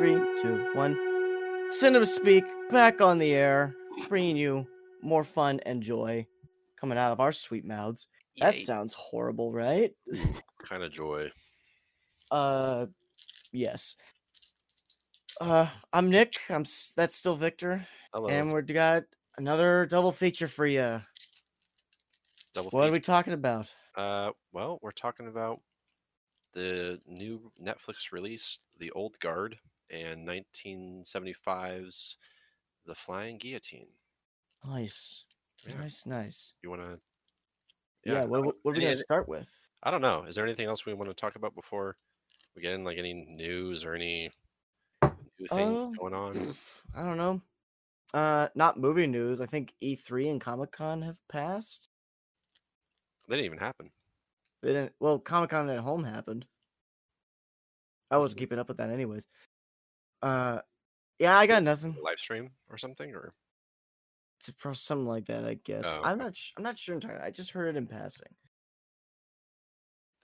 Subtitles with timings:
[0.00, 0.98] Three, two, one.
[1.70, 3.74] Cinema Speak back on the air,
[4.08, 4.66] bringing you
[5.02, 6.26] more fun and joy
[6.80, 8.08] coming out of our sweet mouths.
[8.38, 8.62] That Yay.
[8.62, 9.92] sounds horrible, right?
[10.66, 11.30] kind of joy.
[12.30, 12.86] Uh,
[13.52, 13.96] yes.
[15.38, 16.36] Uh, I'm Nick.
[16.48, 16.64] I'm
[16.96, 18.30] that's still Victor, Hello.
[18.30, 19.02] and we've got
[19.36, 21.02] another double feature for you.
[22.54, 23.70] Double What are we talking about?
[23.94, 25.60] Uh, well, we're talking about
[26.54, 29.58] the new Netflix release, The Old Guard,
[29.90, 32.16] and 1975's
[32.86, 33.88] The Flying Guillotine.
[34.66, 35.26] Nice,
[35.66, 35.76] Yeah.
[35.80, 36.54] nice, nice.
[36.62, 37.00] You want to?
[38.04, 38.24] Yeah.
[38.24, 39.70] what, what, what are we gonna start with?
[39.82, 40.24] I don't know.
[40.24, 41.96] Is there anything else we want to talk about before
[42.54, 42.84] we get in?
[42.84, 44.30] Like any news or any
[45.02, 46.54] new things Um, going on?
[46.94, 47.40] I don't know.
[48.12, 49.40] Uh, not movie news.
[49.40, 51.88] I think E3 and Comic Con have passed.
[53.28, 53.90] They didn't even happen.
[54.62, 54.94] They didn't.
[54.98, 56.46] Well, Comic Con at home happened.
[58.10, 58.40] I wasn't Mhm.
[58.40, 59.28] keeping up with that, anyways.
[60.22, 60.60] Uh,
[61.18, 61.96] yeah, I got nothing.
[62.02, 63.34] Live stream or something, or
[64.72, 65.84] Something like that, I guess.
[65.86, 66.34] Oh, I'm not.
[66.34, 67.20] Sh- I'm not sure entirely.
[67.22, 68.28] I just heard it in passing.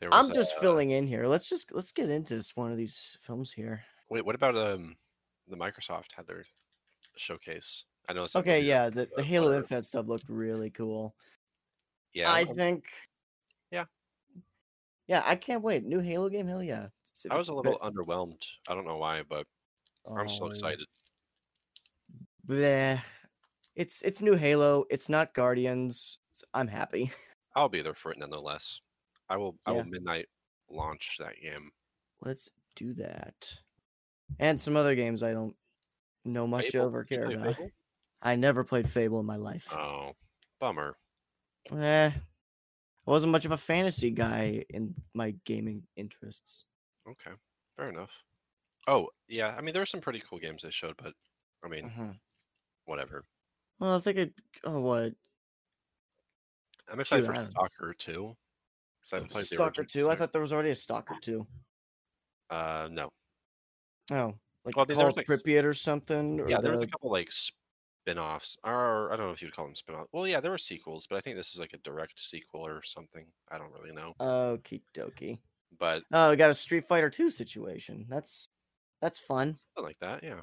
[0.02, 1.26] I'm was, just filling in here.
[1.26, 3.82] Let's just let's get into this, one of these films here.
[4.08, 4.96] Wait, what about um
[5.48, 6.44] the Microsoft had their
[7.16, 7.84] showcase?
[8.08, 9.56] I know it's Okay, yeah, the, the Halo.
[9.56, 11.14] Infinite stuff looked really cool.
[12.14, 12.86] Yeah, I think.
[13.70, 13.84] Yeah.
[15.08, 15.84] Yeah, I can't wait.
[15.84, 16.88] New Halo game, hell yeah.
[17.30, 18.44] I was a little underwhelmed.
[18.68, 19.46] I don't know why, but
[20.16, 20.86] I'm so Oh, excited.
[22.46, 23.00] bleh.
[23.74, 24.84] It's it's new Halo.
[24.90, 26.18] It's not Guardians.
[26.54, 27.12] I'm happy.
[27.56, 28.80] I'll be there for it nonetheless.
[29.28, 29.56] I will.
[29.66, 30.26] I will midnight
[30.70, 31.70] launch that game.
[32.20, 33.60] Let's do that.
[34.38, 35.56] And some other games I don't
[36.24, 36.86] know much Fable?
[36.88, 37.56] of or care about.
[37.56, 37.70] Fable?
[38.22, 39.68] I never played Fable in my life.
[39.72, 40.12] Oh,
[40.60, 40.96] bummer.
[41.72, 46.64] Eh, I wasn't much of a fantasy guy in my gaming interests.
[47.08, 47.32] Okay,
[47.76, 48.25] fair enough.
[48.88, 51.14] Oh yeah, I mean there were some pretty cool games they showed, but
[51.64, 52.20] I mean Mhm.
[52.86, 53.24] whatever.
[53.78, 54.34] Well, I think it.
[54.64, 55.14] Oh, what?
[56.88, 57.94] I'm excited Shoot, for Stalker.
[59.00, 60.10] Because I haven't played Stalker 2.
[60.10, 61.46] I thought there was already a Stalker 2.
[62.50, 63.10] Uh, no.
[64.10, 66.40] Oh, like Well, Call I mean, was, like, Pripyat or something?
[66.40, 69.66] Or Yeah, there was a couple like spin-offs, or I don't know if you'd call
[69.66, 70.10] them spin-offs.
[70.12, 72.82] Well, yeah, there were sequels, but I think this is like a direct sequel or
[72.82, 73.32] something.
[73.48, 75.38] I don't really know, Okie dokie.
[75.78, 78.06] but Oh, we got a Street Fighter 2 situation.
[78.08, 78.48] That's
[79.00, 79.58] that's fun.
[79.76, 80.22] I like that.
[80.22, 80.40] Yeah.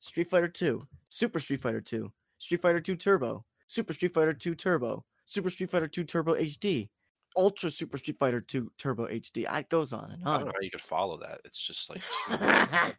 [0.00, 4.54] Street Fighter 2, Super Street Fighter 2, Street Fighter 2 Turbo, Super Street Fighter 2
[4.54, 6.88] Turbo, Super Street Fighter 2 Turbo HD,
[7.36, 9.46] Ultra Super Street Fighter 2 Turbo HD.
[9.58, 10.46] It goes on and I don't on.
[10.46, 11.40] know how you could follow that.
[11.44, 12.02] It's just like.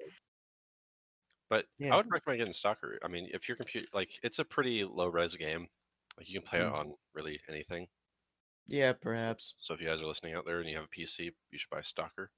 [1.50, 1.94] But Yeah.
[1.94, 2.98] I would recommend getting Stalker.
[3.04, 5.68] I mean, if your computer like it's a pretty low res game,
[6.18, 6.74] like you can play it Mm.
[6.74, 7.88] on really anything.
[8.68, 9.54] Yeah, perhaps.
[9.58, 11.70] So if you guys are listening out there and you have a PC, you should
[11.70, 12.32] buy Stalker,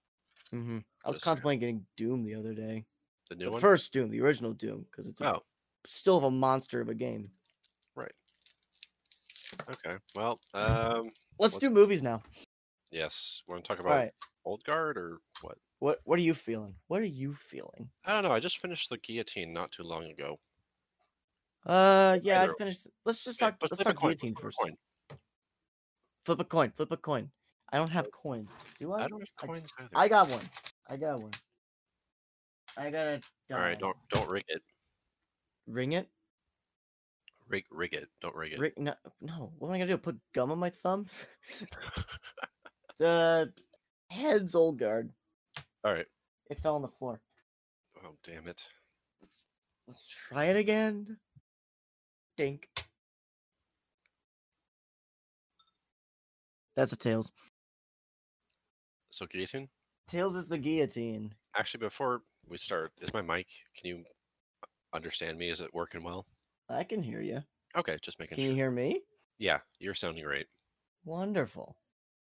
[0.52, 1.24] hmm I was yeah.
[1.24, 2.86] contemplating getting Doom the other day.
[3.30, 3.62] the new the one.
[3.62, 5.44] first Doom, the original Doom, because it's a, Oh,
[5.86, 7.32] still a monster of a game.
[7.96, 8.12] right.
[9.70, 9.98] Okay.
[10.16, 12.22] Well, um, Let's Let's- do movies now.
[12.92, 13.42] yes.
[13.48, 14.12] Want to talk about right.
[14.46, 15.58] Old Guard or what?
[15.80, 16.76] What What are you feeling?
[16.88, 17.90] What are you feeling?
[18.06, 18.32] I don't know.
[18.32, 20.40] I just finished the Guillotine not too long ago.
[21.66, 22.88] Uh, yeah, I finished.
[23.06, 23.58] Let's just talk.
[23.60, 24.58] but Let's talk coin, guillotine first.
[24.58, 24.78] coin.
[26.24, 26.72] Flip a coin.
[26.72, 27.30] Flip a coin.
[27.72, 28.58] I don't have coins.
[28.80, 29.06] Do I?
[29.06, 29.90] I don't have coins either.
[29.94, 30.44] I got one.
[30.88, 31.32] I got one.
[32.78, 33.22] I got a.
[33.52, 34.62] All right, don't don't rig it.
[35.68, 36.08] ring it.
[37.50, 38.08] Rig rig it.
[38.22, 38.60] Don't rig it.
[38.60, 39.52] Ring no, no.
[39.58, 39.98] What am I gonna do?
[39.98, 41.08] Put gum on my thumb?
[42.98, 43.52] the
[44.10, 45.12] heads old guard.
[45.84, 46.08] All right.
[46.50, 47.22] It fell on the floor.
[48.04, 48.64] Oh damn it.
[49.88, 51.18] Let's try it again.
[52.38, 52.70] Dink.
[56.76, 57.32] That's a tails.
[59.18, 59.68] So Guillotine.
[60.08, 61.34] Tails is the guillotine.
[61.58, 63.48] Actually, before we start, is my mic?
[63.76, 64.04] Can you
[64.94, 65.50] understand me?
[65.50, 66.28] Is it working well?
[66.70, 67.44] I can hear you.
[67.76, 68.52] Okay, just making Can sure.
[68.52, 69.02] you hear me?
[69.40, 70.46] Yeah, you're sounding great.
[71.04, 71.76] Wonderful.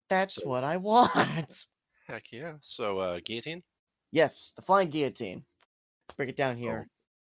[0.09, 1.67] That's So- what I want.
[2.09, 2.55] Heck yeah.
[2.61, 3.63] So uh guillotine?
[4.11, 5.45] Yes, the flying guillotine.
[6.09, 6.87] Let's break it down here.
[6.89, 6.91] Oh.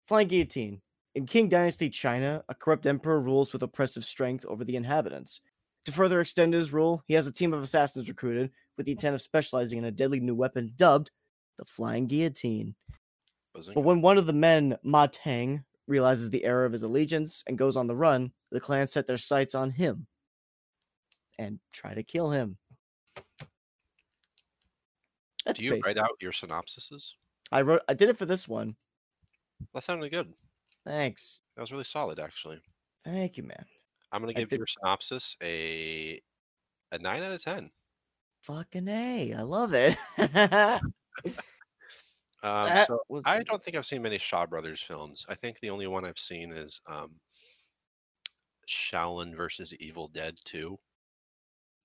[0.09, 0.83] Flying guillotine.
[1.15, 5.41] In Qing Dynasty China, a corrupt emperor rules with oppressive strength over the inhabitants.
[5.85, 9.15] To further extend his rule, he has a team of assassins recruited with the intent
[9.15, 11.11] of specializing in a deadly new weapon dubbed
[11.59, 12.75] the flying guillotine.
[13.55, 13.75] Buzzing.
[13.75, 17.57] But when one of the men, Ma Tang, realizes the error of his allegiance and
[17.57, 20.07] goes on the run, the clan set their sights on him
[21.39, 22.59] and try to kill him.
[25.45, 25.87] That's Do you basic.
[25.87, 27.13] write out your synopsises?
[27.53, 27.83] I wrote.
[27.89, 28.75] I did it for this one.
[29.73, 30.33] That sounded good.
[30.85, 31.41] Thanks.
[31.55, 32.61] That was really solid actually.
[33.05, 33.65] Thank you, man.
[34.13, 36.21] I'm gonna give did- your synopsis a
[36.93, 37.71] a nine out of ten.
[38.43, 39.33] Fucking a!
[39.35, 39.97] I love it.
[42.43, 45.27] Um, so I don't think I've seen many Shaw Brothers films.
[45.29, 47.13] I think the only one I've seen is um,
[48.69, 50.79] Shaolin versus Evil Dead 2.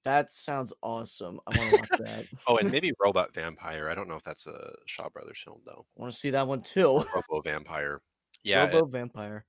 [0.04, 1.40] that sounds awesome.
[1.48, 2.26] I want to watch that.
[2.48, 3.90] Oh, and maybe Robot Vampire.
[3.90, 5.86] I don't know if that's a Shaw Brothers film though.
[5.98, 7.04] I want to see that one too.
[7.16, 8.02] Robo Vampire.
[8.44, 9.46] Yeah, Robo Vampire.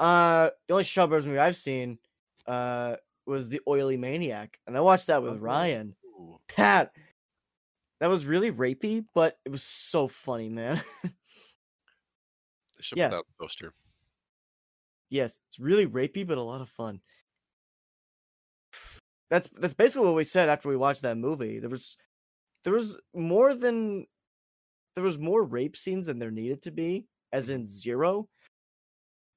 [0.00, 1.98] Uh, the only Shaw Brothers movie I've seen,
[2.46, 5.36] uh, was The Oily Maniac, and I watched that with Oh.
[5.36, 5.94] Ryan.
[6.26, 6.38] Ooh.
[6.56, 6.92] That
[8.00, 10.82] that was really rapey, but it was so funny, man.
[12.76, 13.08] They should Yeah.
[13.08, 13.74] put out the poster.
[15.08, 17.00] yes, it's really rapey, but a lot of fun.
[19.30, 21.58] That's that's basically what we said after we watched that movie.
[21.58, 21.96] There was
[22.64, 24.06] there was more than
[24.94, 28.28] there was more rape scenes than there needed to be, as in zero.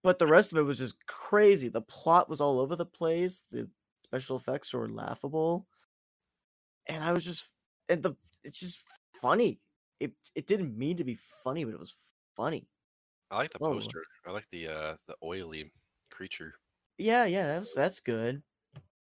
[0.04, 1.70] But the rest of it was just crazy.
[1.70, 3.42] The plot was all over the place.
[3.50, 3.70] The
[4.06, 5.68] special effects were laughable.
[6.90, 7.50] And I was just
[7.90, 8.80] and the it's just
[9.22, 9.62] funny.
[10.02, 11.96] It it didn't mean to be funny, but it was
[12.36, 12.68] funny.
[13.32, 13.74] I like the Whoa.
[13.76, 14.04] poster.
[14.28, 15.72] I like the uh the oily
[16.12, 16.56] creature.
[16.98, 18.44] Yeah, yeah, that's that's good.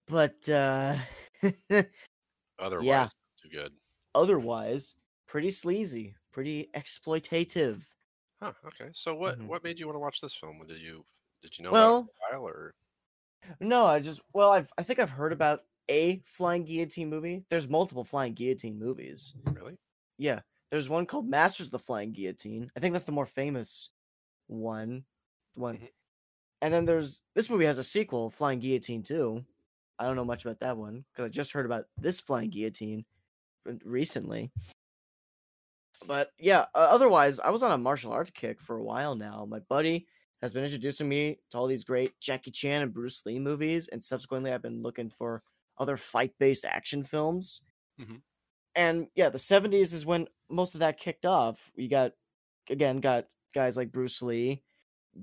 [0.07, 0.97] But uh
[2.59, 3.11] Otherwise,
[3.41, 3.73] too good.
[4.15, 4.95] otherwise,
[5.27, 7.87] pretty sleazy, pretty exploitative.
[8.41, 8.53] Huh.
[8.65, 8.89] Okay.
[8.93, 9.47] So what Mhm.
[9.47, 10.65] what made you want to watch this film?
[10.67, 11.05] Did you
[11.41, 12.75] did you know Well- about it for a while or
[13.61, 17.43] No, I just well, I've I think I've heard about a flying guillotine movie.
[17.49, 19.33] There's multiple flying guillotine movies.
[19.45, 19.77] really?
[20.17, 22.69] Yeah, there's one called Masters of the Flying Guillotine.
[22.75, 23.89] I think that's the more famous
[24.47, 25.05] one.
[25.55, 25.77] One.
[25.77, 25.89] Mhm.
[26.61, 29.43] And then there's this movie has a sequel, Flying Guillotine 2.
[29.97, 33.05] I don't know much about that one because I just heard about this Flying Guillotine
[33.83, 34.51] recently.
[36.05, 39.45] But yeah, uh, otherwise, I was on a martial arts kick for a while now.
[39.49, 40.07] My buddy
[40.41, 44.01] has been introducing me to all these great Jackie Chan and Bruce Lee movies, and
[44.03, 45.43] subsequently, I've been looking for
[45.79, 47.61] other fight based action films.
[47.99, 48.21] Mhm.
[48.75, 51.71] And yeah, the 70s is when most of that kicked off.
[51.75, 52.13] We got,
[52.69, 54.63] again, got guys like Bruce Lee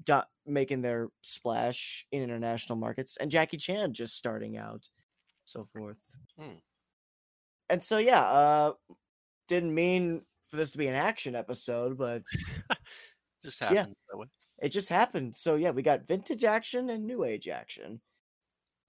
[0.05, 4.89] do- making their splash in international markets, and Jackie Chan just starting out,
[5.45, 5.99] so forth.
[6.39, 6.57] Hmm.
[7.69, 8.73] And so, yeah, uh,
[9.49, 12.23] didn't mean for this to be an action episode, but
[13.43, 13.69] Just Yeah.
[13.69, 14.27] happened that way.
[14.59, 15.37] it just happened.
[15.37, 18.01] So, yeah, we got vintage action and new age action.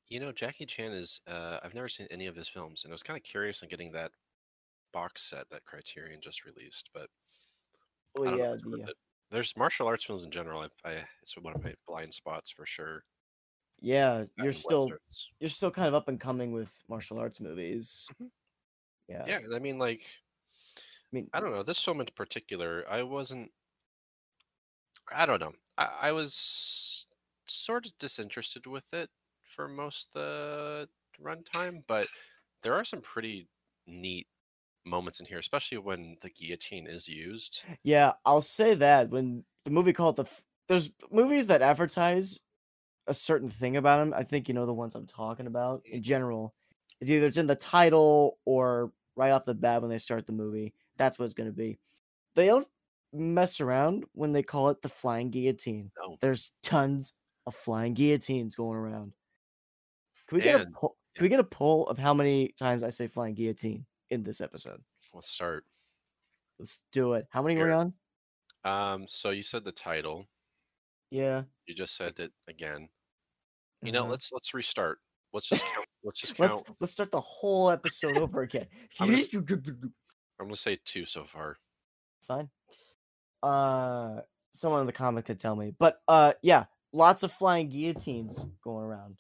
[0.09, 2.95] You know, Jackie Chan is uh I've never seen any of his films and I
[2.95, 4.11] was kind of curious on getting that
[4.93, 7.09] box set that Criterion just released, but
[8.15, 8.93] Oh, yeah, if it's worth the.
[9.29, 10.61] There's martial arts films in general.
[10.61, 13.03] I, I it's one of my blind spots for sure.
[13.79, 15.29] yeah, you're still westerns.
[15.39, 18.07] you're still kind of up and coming with martial arts movies.
[18.21, 18.29] Mhm.
[19.07, 19.25] Yeah.
[19.27, 21.63] Yeah, I mean like I mean, I don't know.
[21.63, 23.51] This film in particular, I wasn't.
[25.11, 25.53] I don't know.
[25.77, 27.07] I, I was
[27.47, 29.09] sort of disinterested with it
[29.57, 30.87] for most the
[31.21, 32.07] runtime, but
[32.63, 33.49] there are some pretty
[33.87, 34.27] neat
[34.85, 37.65] moments in here, especially when the guillotine is used.
[37.83, 42.39] Yeah, I'll say that when the movie called the f- there's movies that advertise
[43.07, 44.13] a certain thing about them.
[44.15, 46.53] I think you know the ones I'm talking about in general.
[47.01, 50.33] It's either it's in the title or right off the bat when they start the
[50.33, 50.73] movie.
[50.97, 51.79] That's what it's going to be.
[52.35, 52.67] They don't
[53.13, 55.91] mess around when they call it the flying guillotine.
[55.97, 56.17] No.
[56.19, 57.13] There's tons
[57.45, 59.13] of flying guillotines going around.
[60.27, 62.89] Can we get a poll, can we get a poll of how many times I
[62.89, 64.81] say flying guillotine in this episode?
[65.13, 65.63] Let's start.
[66.59, 67.27] Let's do it.
[67.29, 67.93] How many were we on?
[68.65, 70.27] Um, so you said the title.
[71.11, 71.43] Yeah.
[71.65, 72.89] You just said it again.
[73.81, 74.11] You know, uh-huh.
[74.11, 74.99] let's let's restart.
[75.33, 75.85] Let's just count.
[76.03, 76.51] let's just count.
[76.51, 78.65] Let's let's start the whole episode over again.
[78.99, 79.23] I'm gonna-
[80.39, 81.57] I'm gonna say two so far.
[82.27, 82.49] Fine.
[83.41, 84.21] Uh,
[84.51, 88.83] someone in the comic could tell me, but uh, yeah, lots of flying guillotines going
[88.83, 89.19] around.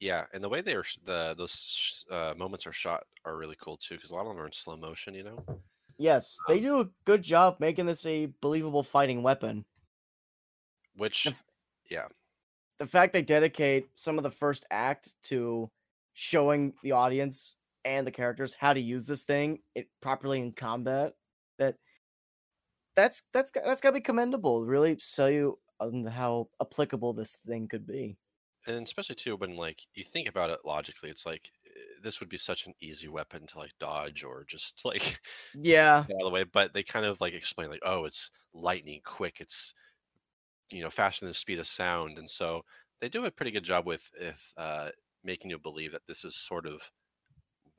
[0.00, 3.76] Yeah, and the way they are, the those uh, moments are shot are really cool
[3.76, 5.14] too, because a lot of them are in slow motion.
[5.14, 5.62] You know.
[5.98, 9.64] Yes, they Um, do a good job making this a believable fighting weapon.
[10.94, 11.44] Which, f-
[11.90, 12.08] yeah,
[12.78, 15.70] The fact they dedicate some of the first act to
[16.14, 21.14] showing the audience and the characters how to use this thing it properly in combat
[21.58, 21.78] that
[22.96, 27.68] that's that's that's got to be commendable really sell you on how applicable this thing
[27.68, 28.18] could be
[28.68, 32.28] and especially too when like you think about it logically, it's like eh, this would
[32.28, 35.20] be such an easy weapon to like dodge or just like
[35.54, 36.44] yeah out of the way.
[36.44, 39.40] But they kind of like explain like, oh, it's lightning quick.
[39.40, 39.74] It's
[40.70, 42.64] you know faster than the speed of sound, and so
[43.00, 44.90] they do a pretty good job with if uh,
[45.24, 46.90] making you believe that this is sort of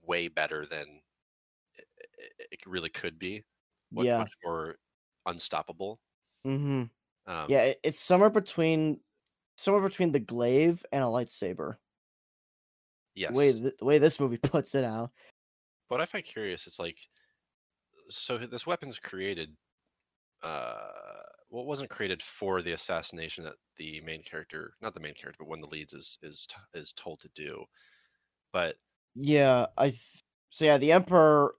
[0.02, 1.02] way better than
[2.18, 3.44] it, it- really could be.
[3.92, 4.26] Yeah.
[4.26, 4.78] much more
[5.28, 6.00] unstoppable.
[6.46, 6.84] mm-hmm
[7.26, 9.02] Um, yeah it's somewhere between
[9.60, 11.76] somewhere between the glaive and a lightsaber
[13.16, 13.32] Yes.
[13.32, 15.12] the way th- the way this movie puts it out
[15.90, 16.98] What I find curious, it's like
[18.10, 19.56] so this weapon's created.
[20.42, 20.92] Uh,
[21.50, 25.38] well, it wasn't created for the assassination that the main character, not the main character,
[25.40, 27.64] but one of the leads is is is told to do.
[28.54, 28.78] But
[29.16, 29.90] Yeah, I.
[29.90, 31.56] Th- so yeah, the emperor.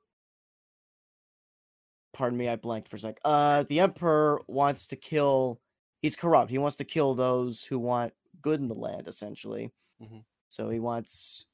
[2.12, 3.20] Pardon me, I blanked for a sec.
[3.24, 5.60] Uh, the emperor wants to kill.
[6.00, 6.50] He's corrupt.
[6.50, 9.70] He wants to kill those who want good in the land, essentially.
[10.02, 10.24] Mhm.
[10.48, 11.46] So he wants.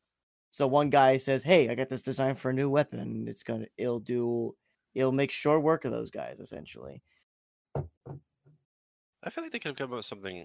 [0.50, 3.26] So one guy says, "Hey, I got this design for a new weapon.
[3.28, 3.66] It's gonna.
[3.76, 4.56] It'll do.
[4.94, 7.02] It'll make short work of those guys, essentially."
[7.74, 10.36] I feel like they could have come up with something.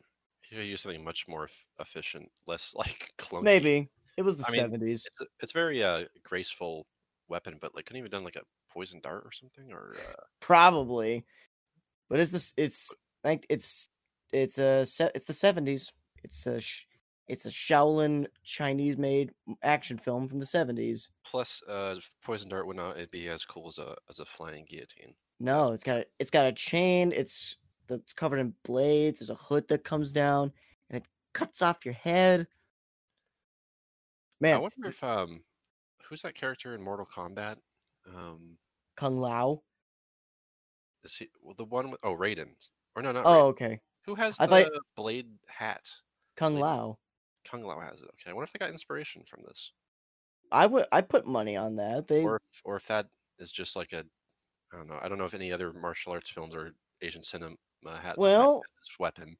[0.49, 3.43] You could use something much more efficient, less like clunky.
[3.43, 5.05] Maybe it was the seventies.
[5.05, 6.87] it's it's very uh graceful
[7.27, 11.23] weapon, but like couldn't even done like a poison dart or something, or uh, Probably,
[12.09, 12.53] but it's this.
[12.57, 12.93] It's
[13.23, 13.89] like it's
[14.33, 15.91] it's a it's the seventies.
[16.23, 16.59] It's a
[17.27, 19.31] it's a Shaolin Chinese made
[19.63, 21.09] action film from the seventies.
[21.25, 25.13] plus uh poison dart would not be as cool as a as a flying guillotine.
[25.39, 27.11] No, it's got a, it's got a chain.
[27.11, 29.19] It's the- it's covered in blades.
[29.19, 30.51] There's a hood that comes down
[30.89, 32.47] and it cuts off your head.
[34.39, 35.43] Man, I wonder if um
[36.03, 37.57] who's that character in Mortal Kombat?
[38.07, 38.57] Um,
[38.95, 39.61] Kung Lao.
[41.03, 42.49] is he well, the one with oh Raiden
[42.95, 43.49] or no not Oh, Raiden.
[43.49, 43.79] okay.
[44.05, 45.87] Who has I the thought- blade hat?
[46.35, 46.99] Kung Blade- Lao.
[47.45, 48.09] Kung Lao has it.
[48.09, 49.71] Okay, I wonder if they got inspiration from this,
[50.51, 52.07] I would I put money on that.
[52.07, 53.07] They or if, or if that
[53.39, 54.03] is just like a
[54.73, 54.99] I don't know.
[55.01, 56.71] I don't know if any other martial arts films or
[57.01, 57.55] Asian cinema
[57.99, 59.37] had Well, this weapon.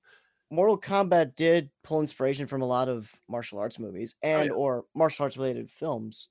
[0.50, 4.52] Mortal Kombat did pull inspiration from a lot of martial arts movies and yeah.
[4.54, 6.28] or martial arts related films,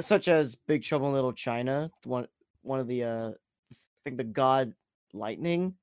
[0.00, 1.90] such as Big Trouble in Little China.
[2.04, 2.26] One
[2.62, 4.74] one of the uh, I think the God
[5.14, 5.74] Lightning,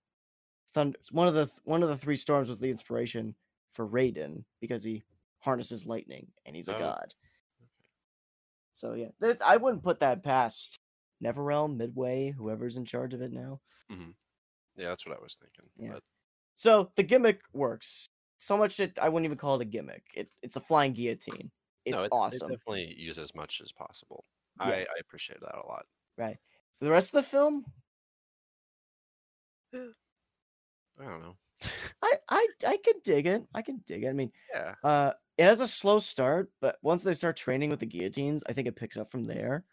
[0.78, 1.00] Thunder.
[1.12, 3.34] One of the th- one of the three storms was the inspiration
[3.72, 5.02] for Raiden because he
[5.40, 6.80] harnesses lightning and he's a Oh.
[6.80, 7.14] god.
[8.72, 9.10] So yeah,
[9.44, 10.80] I wouldn't put that past
[11.24, 13.60] NetherRealm, Midway, whoever's in charge of it now.
[13.92, 14.12] Mm-hmm.
[14.76, 15.66] Yeah, that's what I was thinking.
[15.78, 15.94] Yeah.
[15.94, 16.04] But
[16.54, 18.06] So the gimmick works
[18.38, 20.04] so much that I wouldn't even call it a gimmick.
[20.14, 21.50] It, it's a flying guillotine.
[21.86, 22.50] It's no, it, awesome.
[22.50, 24.26] Definitely use as much as possible.
[24.60, 24.88] I, Yes.
[24.96, 25.88] I appreciate that a lot.
[26.20, 26.38] Right.
[26.78, 27.66] For the rest of the film,
[31.00, 31.38] I don't know.
[32.02, 33.48] I I I could dig it.
[33.54, 34.10] I can dig it.
[34.10, 37.80] I mean, yeah, uh, it has a slow start, but once they start training with
[37.80, 39.66] the guillotines, I think it picks up from there.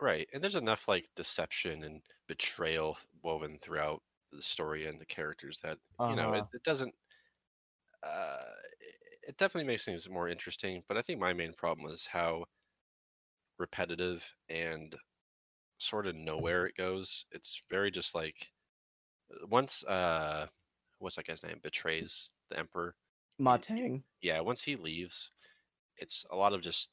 [0.00, 0.28] right.
[0.32, 5.78] And there's enough like deception and betrayal woven throughout the story and the characters that
[6.04, 6.48] you know it, Uh-huh.
[6.52, 6.94] it doesn't.
[8.02, 8.96] Uh, it-
[9.28, 10.82] it definitely makes things more interesting.
[10.88, 12.46] But I think my main problem is how
[13.58, 14.96] repetitive and
[15.78, 17.26] sort of nowhere it goes.
[17.32, 18.52] It's very just like
[19.48, 20.48] once uh,
[20.98, 22.96] what's that guy's name betrays the emperor.
[23.38, 24.04] Ma Tang.
[24.20, 25.30] yeah, once he leaves,
[25.96, 26.90] it's a lot of just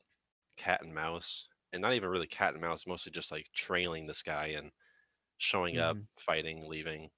[0.57, 4.23] cat and mouse, and not even really cat and mouse, mostly just like trailing this
[4.23, 4.71] guy and
[5.39, 6.07] showing up, Mhm.
[6.19, 7.11] fighting, leaving,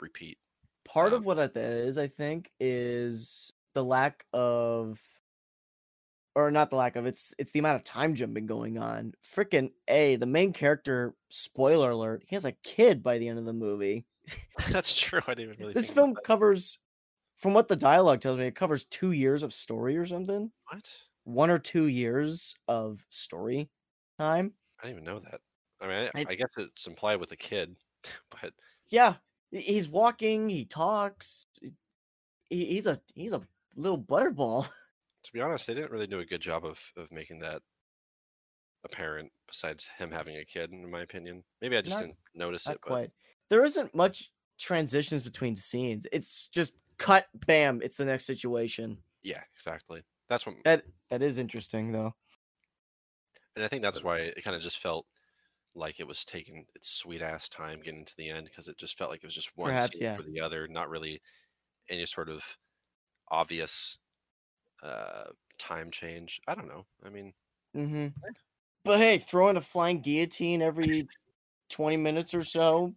[0.00, 0.38] repeat.
[0.84, 5.00] Part Um, of what that is, I think, is the lack of
[6.36, 9.12] or not the lack of it's it's the amount of time jumping going on.
[9.24, 13.46] Freaking A, the main character, spoiler alert, he has a kid by the end of
[13.46, 14.04] the movie.
[14.70, 15.20] That's true.
[15.26, 15.72] I didn't even really.
[15.72, 16.78] this film covers
[17.36, 20.50] from what the dialogue tells me, it covers two years of story or something.
[20.70, 20.88] What?
[21.24, 23.68] One or two years of story
[24.18, 24.52] time.
[24.82, 25.40] I didn't even know that.
[25.80, 27.74] I mean, I, I- I guess it's implied with a kid,
[28.30, 28.52] but
[28.90, 29.14] Yeah.
[29.52, 31.46] He's walking, he talks.
[31.62, 31.72] he-
[32.66, 33.40] He's a he's a
[33.74, 34.68] little butterball.
[35.26, 37.62] to be honest, they didn't really do a good job of of making that
[38.84, 39.30] apparent.
[39.46, 42.76] Besides him having a kid, in my opinion, maybe I just Not- didn't notice Not
[42.76, 42.80] it.
[42.86, 43.10] But.
[43.48, 46.06] There isn't much transitions between scenes.
[46.12, 48.98] It's just cut, bam, it's the next situation.
[49.22, 50.02] yeah, exactly.
[50.28, 52.12] That's what That that is interesting though.
[53.54, 55.06] and I think that's why it kind of just felt
[55.76, 58.98] like it was taking its sweet ass time getting to the end because it just
[58.98, 60.16] felt like it was just one Perhaps, scene yeah.
[60.16, 61.20] for the other, not really
[61.88, 62.42] any sort of
[63.30, 63.98] obvious
[64.82, 66.40] uh time change.
[66.46, 66.86] I don't know.
[67.04, 67.34] I mean,
[67.74, 68.08] Mm-hmm.
[68.84, 71.10] But hey, throwing a flying guillotine every
[71.70, 72.96] twenty minutes or so,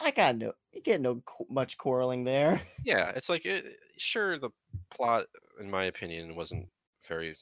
[0.00, 2.62] I got no, you get no much quarreling there.
[2.82, 4.50] yeah, it's like it, sure the
[4.90, 5.26] plot,
[5.58, 6.70] in my opinion, wasn't
[7.06, 7.36] very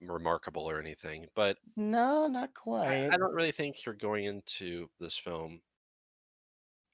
[0.00, 3.12] remarkable or anything, but No, not I, quite.
[3.12, 5.62] I don't really think you're going into this film.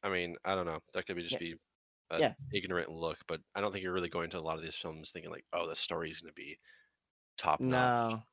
[0.03, 0.81] I mean, I don't know.
[0.93, 1.39] That could be just Yeah.
[1.39, 1.57] be
[2.13, 2.35] a Yeah.
[2.53, 5.11] ignorant look, but I don't think you're really going to a lot of these films
[5.13, 6.59] thinking like, oh, the story's going to be
[7.39, 7.95] top notch.
[7.99, 8.25] No,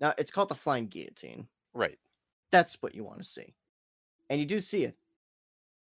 [0.00, 1.48] no, it's called the flying guillotine.
[1.72, 1.98] Right.
[2.50, 3.54] That's what you want to see,
[4.30, 4.98] and you do see it.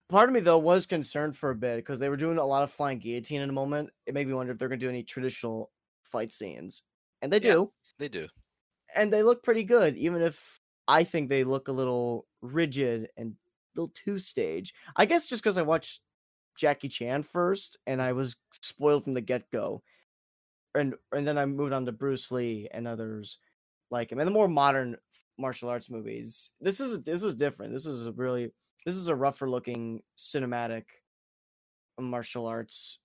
[0.09, 2.63] Part of me though was concerned for a bit because they were doing a lot
[2.63, 3.91] of flying guillotine in a moment.
[4.07, 5.73] It made me wonder if they're going to do any traditional
[6.03, 6.83] fight scenes,
[7.23, 7.57] and they Yeah.
[7.57, 8.29] do, They do.
[8.95, 13.33] and they look pretty good, even if I think they look a little rigid and
[13.33, 14.75] a little two stage.
[14.97, 16.03] I guess just because I watched
[16.57, 19.83] Jackie Chan first and I was spoiled from the get go,
[20.75, 23.39] and and then I moved on to Bruce Lee and others
[23.91, 24.97] like him and the more modern
[25.39, 26.51] martial arts movies.
[26.61, 27.73] This is this was different.
[27.73, 28.53] This is a really
[28.85, 30.85] this is a rougher looking cinematic
[32.01, 32.99] martial arts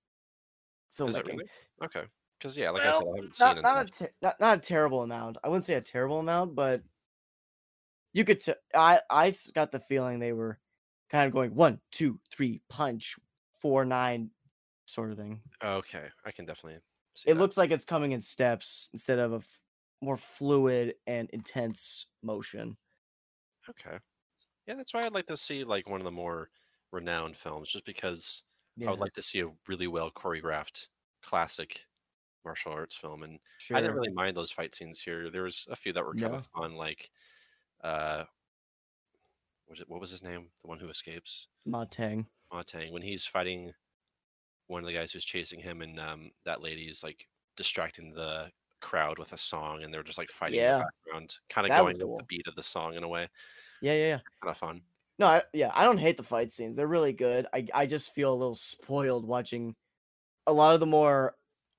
[1.00, 1.28] Is filmmaking.
[1.28, 1.46] really?
[1.84, 2.04] Okay.
[2.40, 3.62] Because yeah, like I said, I haven't not it.
[3.62, 5.38] not a ter- not, not a terrible amount.
[5.44, 6.84] I wouldn't say a terrible amount, but
[8.14, 8.40] you could.
[8.40, 10.60] T- I I got the feeling they were
[11.10, 13.16] kind of going one, two, three, punch,
[13.62, 14.32] four, nine,
[14.86, 15.44] sort of thing.
[15.62, 16.82] okay, I can definitely
[17.16, 17.38] see It that.
[17.38, 19.62] looks like it's coming in steps instead of a f-
[20.02, 22.78] more fluid and intense motion.
[23.70, 24.00] Okay.
[24.68, 26.52] Yeah, that's why I'd like to see like one of the more
[26.92, 28.44] renowned films, just because
[28.76, 30.88] Yeah, I would like to see a really well choreographed
[31.24, 31.86] classic
[32.46, 33.24] martial arts film.
[33.24, 33.78] And sure.
[33.78, 35.32] I didn't really mind those fight scenes here.
[35.32, 37.12] There was a few that were kind of fun, like
[37.84, 38.26] uh
[39.68, 40.52] was it what was his name?
[40.62, 41.48] The one who escapes?
[41.66, 42.28] Ma Tang.
[42.52, 42.92] Ma Tang.
[42.94, 43.74] When he's fighting
[44.68, 48.52] one of the guys who's chasing him and um that lady's like distracting the
[48.82, 50.78] crowd with a song and they're just like fighting in Yeah.
[50.80, 52.18] the background, kind of going cool.
[52.18, 53.28] the beat of the song in a way.
[53.82, 54.20] Yeah, yeah, yeah.
[54.44, 54.82] Kind of fun.
[55.20, 56.76] No, I, yeah, I don't hate the fight scenes.
[56.76, 57.48] They're really good.
[57.54, 59.76] I I just feel a little spoiled watching
[60.46, 61.36] a lot of the more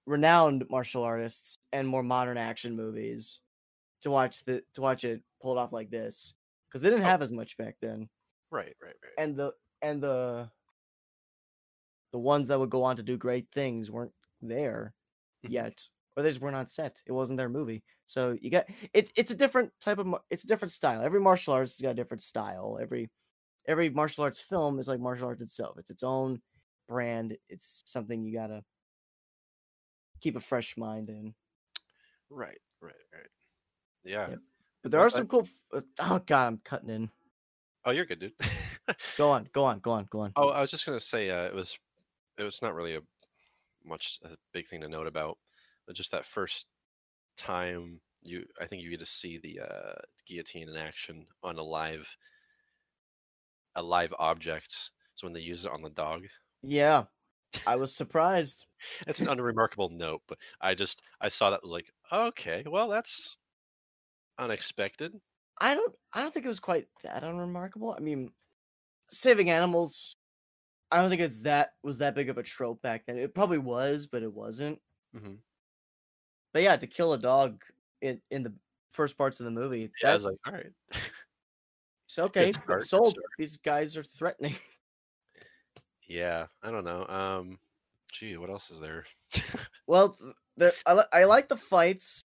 [0.07, 3.41] renowned martial artists and more modern action movies
[4.01, 6.35] to watch the to watch it pulled off like this
[6.69, 7.09] because they didn't Oh.
[7.09, 8.09] have as much back then.
[8.51, 9.13] Right, right, right.
[9.19, 10.51] And the and the
[12.13, 14.95] the ones that would go on to do great things weren't there
[15.45, 15.51] Mhm.
[15.53, 17.01] yet or they just weren't set.
[17.07, 17.85] It wasn't their movie.
[18.07, 21.03] So you got it's it's a different type of it's a different style.
[21.03, 22.79] Every martial arts has got a different style.
[22.81, 23.11] Every
[23.67, 25.77] every martial arts film is like martial arts itself.
[25.79, 26.41] It's its own
[26.89, 27.37] brand.
[27.49, 28.65] It's something you gotta
[30.21, 31.35] keep a fresh mind in.
[32.31, 33.27] Right, right, right.
[34.05, 34.31] Yeah.
[34.31, 34.39] Yep.
[34.83, 35.47] But there are some cool.
[35.73, 37.11] uh, Oh god, I'm cutting in.
[37.85, 38.33] Oh, you're good, dude.
[39.19, 40.33] Go on, go on, go on, go on.
[40.37, 41.79] oh, I was just gonna say, uh, it was,
[42.39, 43.03] it was not really a
[43.85, 45.39] much a big thing to note about,
[45.87, 46.69] but just that first
[47.37, 49.95] time you, I think you get to see the uh,
[50.27, 52.17] guillotine in action on a live,
[53.75, 54.91] a live object.
[55.15, 56.27] So when they use it on the dog,
[56.63, 57.07] Yeah,
[57.67, 58.67] I was surprised.
[59.07, 63.37] it's an unremarkable note, but I just I saw that was like, okay, well that's
[64.39, 65.21] unexpected.
[65.61, 65.95] I don't.
[66.13, 67.93] I don't think it was quite that unremarkable.
[67.93, 68.33] I mean,
[69.11, 70.17] saving animals.
[70.91, 73.19] I don't think it's that was that big of a trope back then.
[73.19, 74.81] It probably was, but it wasn't.
[75.15, 75.35] hmm
[76.53, 77.63] But yeah, to kill a dog
[78.01, 78.55] in in the
[78.91, 80.73] first parts of the movie, Yeah, I was like, all right.
[82.07, 82.53] It's okay.
[82.53, 83.19] start, sold.
[83.39, 84.57] These guys are threatening.
[86.07, 87.07] Yeah, I don't know.
[87.07, 87.59] Um,
[88.11, 89.05] gee, what else is there?
[89.87, 90.17] well,
[90.57, 92.23] the I, li- I like the fights.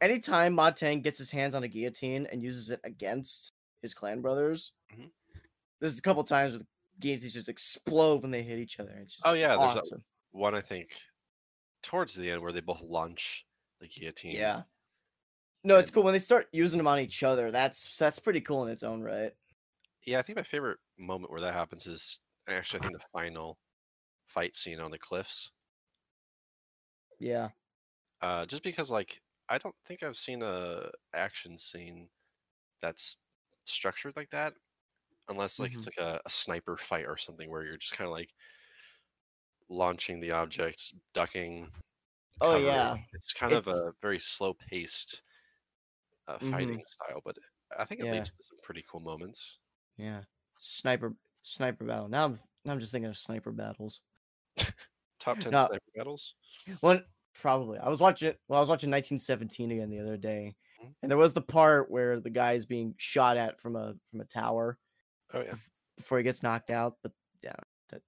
[0.00, 3.52] Anytime Ma Tang gets his hands on a guillotine and uses it against
[3.82, 5.12] his clan brothers, Mhm.
[5.80, 6.66] there's a couple times where the
[7.00, 8.92] guillotines just explode when they hit each other.
[9.00, 9.96] It's just Oh, yeah, there's a-
[10.32, 10.90] One, I think,
[11.82, 13.46] towards the end where they both launch
[13.80, 14.36] the guillotines.
[14.36, 14.62] Yeah.
[15.64, 17.50] No, it's cool when they start using them on each other.
[17.50, 19.32] That's that's pretty cool in its own right.
[20.06, 23.58] Yeah, I think my favorite moment where that happens is actually I think the final
[24.28, 25.50] fight scene on the cliffs.
[27.18, 27.48] Yeah.
[28.20, 32.08] Uh, just because like I don't think I've seen a action scene
[32.82, 33.16] that's
[33.64, 34.54] structured like that,
[35.28, 38.12] unless like it's like a, a sniper fight or something where you're just kind of
[38.12, 38.34] like
[39.68, 41.68] launching the objects, ducking.
[42.40, 42.96] Oh, yeah.
[43.12, 45.22] it's kind of a very slow paced
[46.26, 47.36] uh, fighting style, but
[47.78, 48.12] I think it Yeah.
[48.12, 49.58] leads to some pretty cool moments.
[49.96, 50.22] Yeah.
[50.58, 52.08] Sniper sniper battle.
[52.08, 54.00] Now I'm now I'm just thinking of sniper battles.
[55.18, 55.66] Top ten No.
[55.68, 56.34] sniper battles.
[56.80, 57.02] One
[57.34, 57.78] probably.
[57.78, 60.56] I was watching well, I was watching 1917 again the other day.
[60.82, 60.94] Mhm.
[61.02, 64.20] And there was the part where the guy is being shot at from a from
[64.20, 64.78] a tower
[65.34, 65.54] Oh yeah.
[65.96, 66.96] before he gets knocked out.
[67.02, 67.54] But yeah,
[67.90, 68.02] that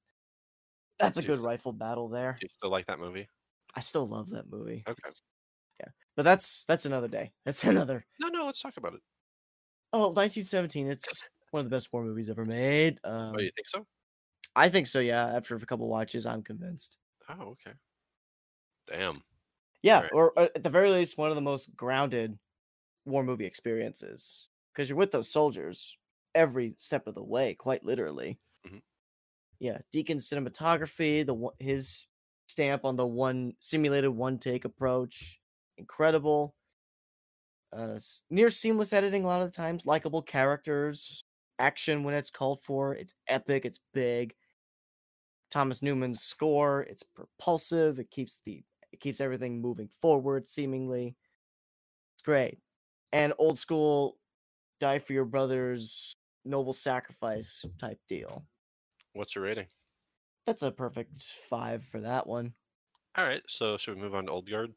[0.99, 2.37] that's a good rifle battle there.
[2.41, 3.29] Do you still like that movie?
[3.75, 4.83] I still love that movie.
[4.89, 4.99] Okay.
[5.05, 5.23] It's-
[5.81, 5.89] yeah.
[6.17, 7.33] But that's that's another day.
[7.45, 8.47] That's another No, no.
[8.47, 9.01] Let's talk about it.
[9.93, 10.89] Oh, 1917.
[10.91, 12.99] It's one of the best war movies ever made.
[13.05, 13.87] Um, oh, you think so?
[14.57, 15.01] I think so.
[15.01, 15.27] Yeah.
[15.27, 16.97] After a couple watches, I'm convinced.
[17.29, 17.73] Oh, okay.
[18.87, 19.15] Damn.
[19.83, 20.11] Yeah, Right.
[20.15, 22.39] or at the very least, one of the most grounded
[23.05, 25.97] war movie experiences because you're with those soldiers
[26.37, 28.41] every step of the way, quite literally.
[28.67, 28.83] Mhm.
[29.59, 32.07] Yeah, Deakins' cinematography, the his
[32.49, 35.41] stamp on the one simulated one take approach,
[35.79, 36.55] incredible.
[37.73, 37.99] Uh,
[38.31, 41.25] near seamless editing a lot of the times, likable characters,
[41.59, 42.95] action when it's called for.
[42.95, 43.65] It's epic.
[43.65, 44.35] It's big.
[45.51, 46.83] Thomas Newman's score.
[46.83, 47.99] It's propulsive.
[47.99, 51.17] It keeps the it keeps everything moving forward seemingly.
[52.17, 52.59] It's great.
[53.13, 54.19] And old school
[54.81, 56.16] die for your brother's
[56.47, 58.45] noble sacrifice type deal.
[59.13, 59.67] What's your rating?
[60.47, 62.53] That's a perfect five for that one.
[63.17, 64.75] All right, so should we move on to Old Guard?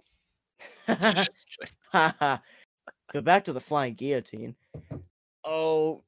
[3.14, 4.56] Go back to the flying guillotine.
[5.44, 6.04] Oh,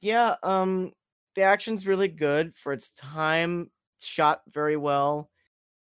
[0.00, 0.36] yeah.
[0.42, 0.92] Um,
[1.34, 3.70] the action's really good for its time.
[4.02, 5.30] Shot very well.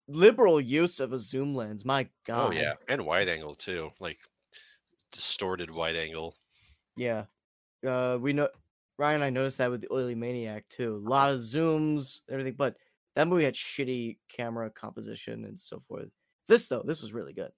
[0.09, 1.85] Liberal use of a zoom lens.
[1.85, 2.52] My God.
[2.52, 4.18] Oh yeah, and wide angle too, like
[5.11, 6.37] distorted wide angle.
[6.96, 7.24] Yeah.
[7.87, 8.48] Uh, we know
[8.98, 9.22] Ryan.
[9.22, 10.96] I noticed that with the Oily Maniac too.
[10.96, 12.76] A lot of zooms, everything, but
[13.14, 16.09] that movie had shitty camera composition and so forth.
[16.48, 17.50] This though, this was really good.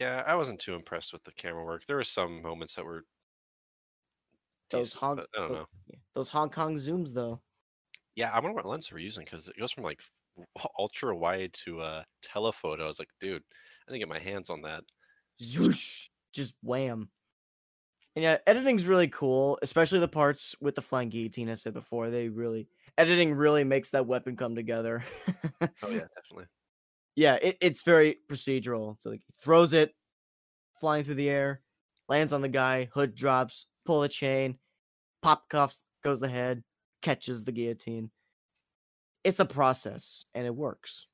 [0.00, 1.84] Yeah, I wasn't too impressed with the camera work.
[1.86, 3.04] There were some moments that were
[4.70, 5.66] Those decent, Hong I don't tho- know.
[5.86, 7.40] yeah, those Hong Kong zooms though.
[8.16, 10.00] Yeah, I wonder what lens they were using because it goes from like
[10.78, 12.84] ultra wide to uh telephoto.
[12.84, 13.42] I was like, dude,
[13.86, 14.84] I didn't get my hands on that.
[15.42, 17.10] Zoosh, just wham.
[18.16, 21.50] And yeah, editing's really cool, especially the parts with the flying guillotine.
[21.50, 25.02] I said before, they really editing really makes that weapon come together.
[25.82, 26.46] Oh yeah, definitely.
[27.16, 29.00] yeah, it, it's very procedural.
[29.00, 29.94] So like he throws it,
[30.78, 31.60] flying through the air,
[32.08, 34.58] lands on the guy, hood drops, pull a chain,
[35.22, 36.62] pop cuffs goes the head,
[37.02, 38.10] catches the guillotine.
[39.24, 41.06] It's a process and it works.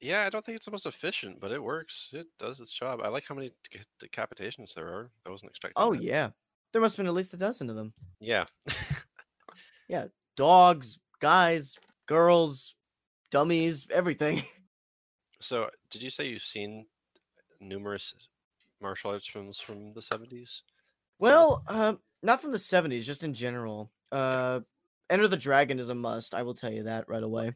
[0.00, 2.10] Yeah, I don't think it's the most efficient, but it works.
[2.12, 3.00] It does its job.
[3.02, 5.10] I like how many deca- decapitations there are.
[5.26, 5.74] I wasn't expecting.
[5.76, 6.02] Oh that.
[6.02, 6.30] yeah.
[6.72, 7.92] There must have been at least a dozen of them.
[8.20, 8.44] Yeah.
[9.88, 10.06] Yeah,
[10.36, 12.74] dogs, guys, girls,
[13.30, 14.42] dummies, everything.
[15.40, 16.86] so, did you say you've seen
[17.60, 18.14] numerous
[18.80, 20.62] martial arts films from the seventies?
[21.18, 23.90] Well, um, not from the seventies, just in general.
[24.12, 24.60] Uh,
[25.10, 26.34] Enter the Dragon is a must.
[26.34, 27.52] I will tell you that right away.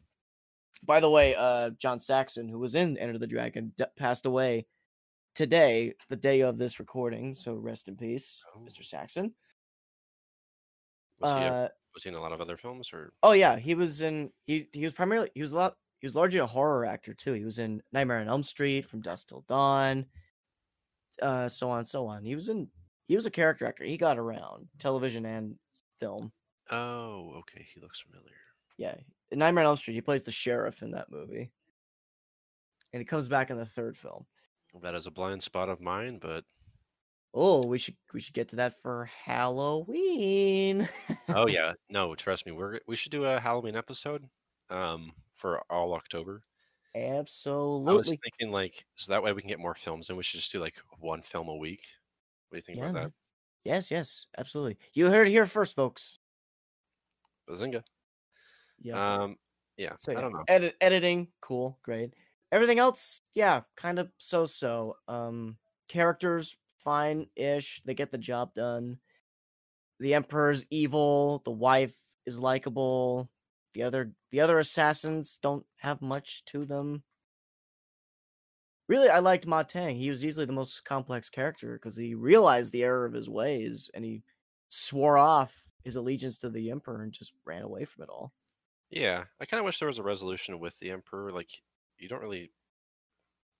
[0.81, 4.65] By the way, uh, John Saxon, who was in Enter the Dragon, d- passed away
[5.35, 7.33] today, the day of this recording.
[7.33, 8.59] So rest in peace, Oh.
[8.59, 8.83] Mr.
[8.83, 9.33] Saxon.
[11.19, 13.75] Was he, Uh, was he in a lot of other films, or oh yeah, he
[13.75, 14.31] was in.
[14.45, 15.77] He he was primarily he was a lot.
[15.99, 17.33] He was largely a horror actor too.
[17.33, 20.05] He was in Nightmare on Elm Street, From Dusk Till Dawn,
[21.21, 22.25] uh, so on, so on.
[22.25, 22.69] He was in.
[23.05, 23.83] He was a character actor.
[23.85, 25.55] He got around television and
[25.99, 26.33] film.
[26.71, 28.35] oh, okay, he looks familiar.
[28.77, 28.95] Yeah,
[29.33, 31.51] in Nightmare on Elm Street, he plays the sheriff in that movie,
[32.91, 34.25] and he comes back in the third film.
[34.81, 36.45] That is a blind spot of mine, but
[37.33, 40.87] Oh, we should we should get to that for Halloween.
[41.29, 44.29] oh yeah, no, trust me, we're we should do a Halloween episode,
[44.69, 46.43] um, for all October.
[46.95, 47.91] Absolutely.
[47.91, 50.39] I was thinking like so that way we can get more films, and we should
[50.39, 51.85] just do like one film a week.
[52.49, 53.03] What do you think Yeah, about man.
[53.03, 53.13] that?
[53.63, 54.77] Yes, yes, absolutely.
[54.93, 56.19] You heard it here first, folks.
[57.47, 57.83] Bazinga.
[58.83, 59.15] Yeah.
[59.15, 59.37] Um,
[59.77, 60.43] yeah, So I don't know.
[60.47, 62.13] Edit editing, cool, great.
[62.51, 64.97] Everything else, yeah, kind of so so.
[65.07, 67.81] Um characters, fine ish.
[67.85, 68.99] They get the job done.
[69.99, 73.29] The Emperor's evil, the wife is likable.
[73.73, 77.03] The other the other assassins don't have much to them.
[78.87, 79.95] Really, I liked Ma Tang.
[79.95, 83.89] He was easily the most complex character because he realized the error of his ways
[83.93, 84.23] and he
[84.67, 88.33] swore off his allegiance to the Emperor and just ran away from it all.
[88.93, 91.31] Yeah, I kind of wish there was a resolution with the Emperor.
[91.31, 91.49] Like,
[91.97, 92.53] you don't really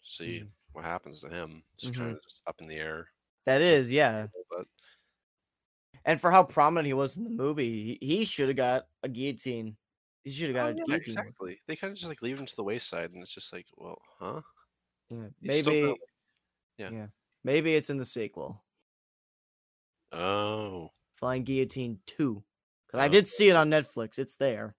[0.03, 0.51] see Mhm.
[0.73, 1.63] what happens to him.
[1.73, 1.93] It's Mhm.
[1.97, 3.09] kind of just up in the air.
[3.45, 4.27] That is, yeah.
[4.49, 4.67] But
[6.05, 9.77] And for how prominent he was in the movie, he, should have got a guillotine.
[10.23, 11.15] He should have got Oh, a yeah, guillotine.
[11.15, 11.61] exactly.
[11.67, 13.99] They kind of just like leave him to the wayside, and it's just like, well,
[14.19, 14.41] huh?
[15.09, 15.99] Yeah, maybe.
[16.77, 16.91] yeah.
[16.91, 17.07] yeah,
[17.43, 18.63] maybe it's in the sequel,
[20.13, 22.43] Oh, Flying Guillotine Two,
[22.85, 24.19] because I Oh, did see it on Netflix.
[24.19, 24.75] It's there.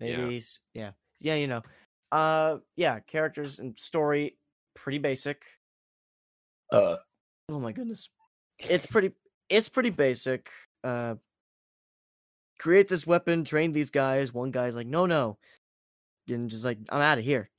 [0.00, 1.62] Maybe, s- yeah, yeah, you know,
[2.12, 4.36] uh, yeah, characters and story
[4.74, 5.44] pretty basic.
[6.72, 6.96] Uh,
[7.48, 8.08] oh my goodness,
[8.58, 9.12] it's pretty,
[9.48, 10.50] it's pretty basic.
[10.82, 11.16] Uh,
[12.58, 14.32] create this weapon, train these guys.
[14.32, 15.38] One guy's like, no, no,
[16.28, 17.50] and just like, I'm out of here.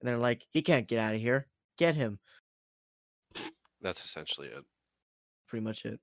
[0.00, 1.46] And they're like, he can't get out of here.
[1.76, 2.20] Get him.
[3.80, 4.64] that's essentially it.
[5.48, 5.98] Pretty much it.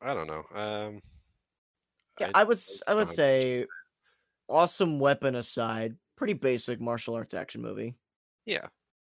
[0.00, 0.44] I don't know.
[0.54, 1.00] Um,
[2.20, 3.66] Yeah, I, would, I would say,
[4.48, 7.94] awesome weapon aside, pretty basic martial arts action movie.
[8.46, 8.66] yeah,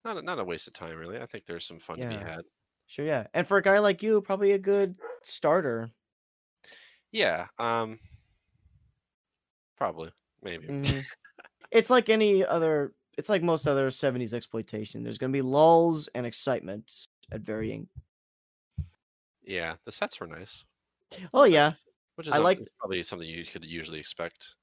[0.04, 1.18] not a, not a waste of time, really.
[1.18, 2.42] I think there's some fun to be had.
[2.86, 3.26] Sure, yeah.
[3.34, 5.90] And for a guy like you, probably a good starter.
[7.12, 7.46] Yeah.
[7.58, 7.98] Um,
[9.76, 10.10] probably,
[10.42, 10.66] maybe.
[10.68, 11.04] Mhm.
[11.70, 12.92] it's like any other.
[13.18, 15.02] It's like most other '70s exploitation.
[15.02, 16.90] There's gonna be lulls and excitement
[17.30, 17.88] at varying.
[19.44, 20.64] Yeah, the sets were nice.
[21.34, 21.72] Oh yeah,
[22.16, 24.54] Which is I like- probably something you could usually expect.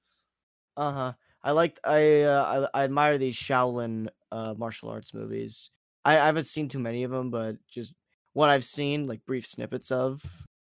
[0.78, 1.14] Uh huh.
[1.42, 1.80] I liked.
[1.84, 5.72] I, uh, I I admire these Shaolin uh, martial arts movies.
[6.06, 7.96] I, I haven't seen too many of them, but just
[8.34, 10.22] what I've seen, like brief snippets of,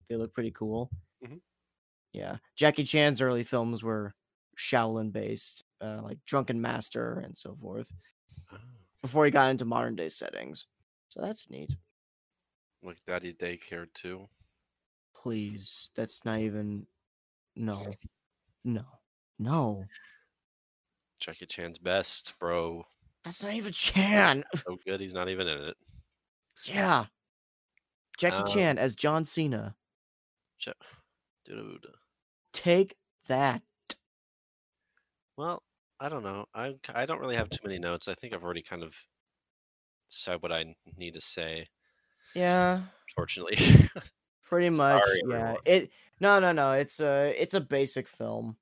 [0.08, 0.90] they look pretty cool.
[1.22, 1.40] Mhm.
[2.12, 4.14] Yeah, Jackie Chan's early films were
[4.58, 7.92] Shaolin based, uh, like Drunken Master and so forth,
[8.52, 8.58] Oh,
[9.02, 10.66] before he got into modern day settings.
[11.08, 11.76] So that's neat.
[12.82, 14.28] like Daddy Daycare too.
[15.14, 16.86] Please, that's not even.
[17.56, 17.94] No,
[18.64, 18.97] no,
[19.38, 19.84] no.
[21.20, 22.84] Jackie Chan's best, bro.
[23.24, 24.44] That's not even Chan.
[24.56, 25.76] So good, he's not even in it.
[26.64, 27.04] Yeah.
[28.18, 29.74] Jackie Um, Chan as John Cena.
[31.44, 31.86] Dude.
[32.52, 32.94] Take
[33.28, 33.62] that.
[35.36, 35.62] Well,
[35.98, 36.44] I don't know.
[36.54, 38.06] I I don't really have too many notes.
[38.06, 38.94] I think I've already kind of
[40.10, 41.66] said what I need to say.
[42.34, 42.82] Yeah,
[43.14, 43.56] Fortunately.
[44.42, 45.02] pretty much.
[45.02, 45.34] Sorry, yeah.
[45.36, 45.56] everyone.
[45.64, 46.72] It no no no.
[46.72, 48.56] It's a it's a basic film.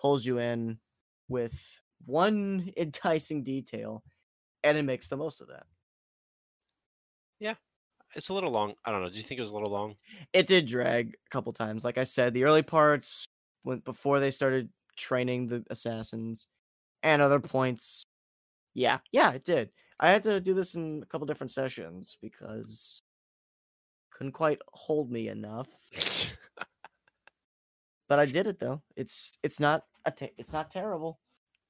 [0.00, 0.78] Pulls you in
[1.28, 1.58] with
[2.06, 4.02] one enticing detail,
[4.64, 5.64] and it makes the most of that.
[7.38, 7.54] Yeah.
[8.14, 8.74] It's a little long.
[8.84, 9.10] I don't know.
[9.10, 9.94] Do you think it was a little long?
[10.32, 11.84] It did drag a couple times.
[11.84, 13.26] Like I said, the early parts
[13.62, 16.46] went before they started training the assassins,
[17.02, 18.02] and other points.
[18.74, 19.70] Yeah, yeah, it did.
[20.00, 23.00] I had to do this in a couple different sessions because
[24.12, 25.68] couldn't quite hold me enough.
[28.10, 28.82] But I did it though.
[28.96, 31.20] It's it's not a it's not terrible.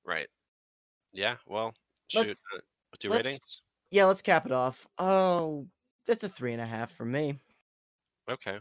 [0.04, 0.28] right.
[1.12, 1.36] Yeah.
[1.46, 1.74] Well,
[2.08, 2.26] shoot.
[2.28, 2.60] Let's- uh,
[2.98, 3.62] do let's- ratings?
[3.90, 4.86] Yeah, let's cap it off.
[4.98, 5.66] Oh,
[6.06, 7.40] that's a three and a half for me.
[8.28, 8.58] Okay.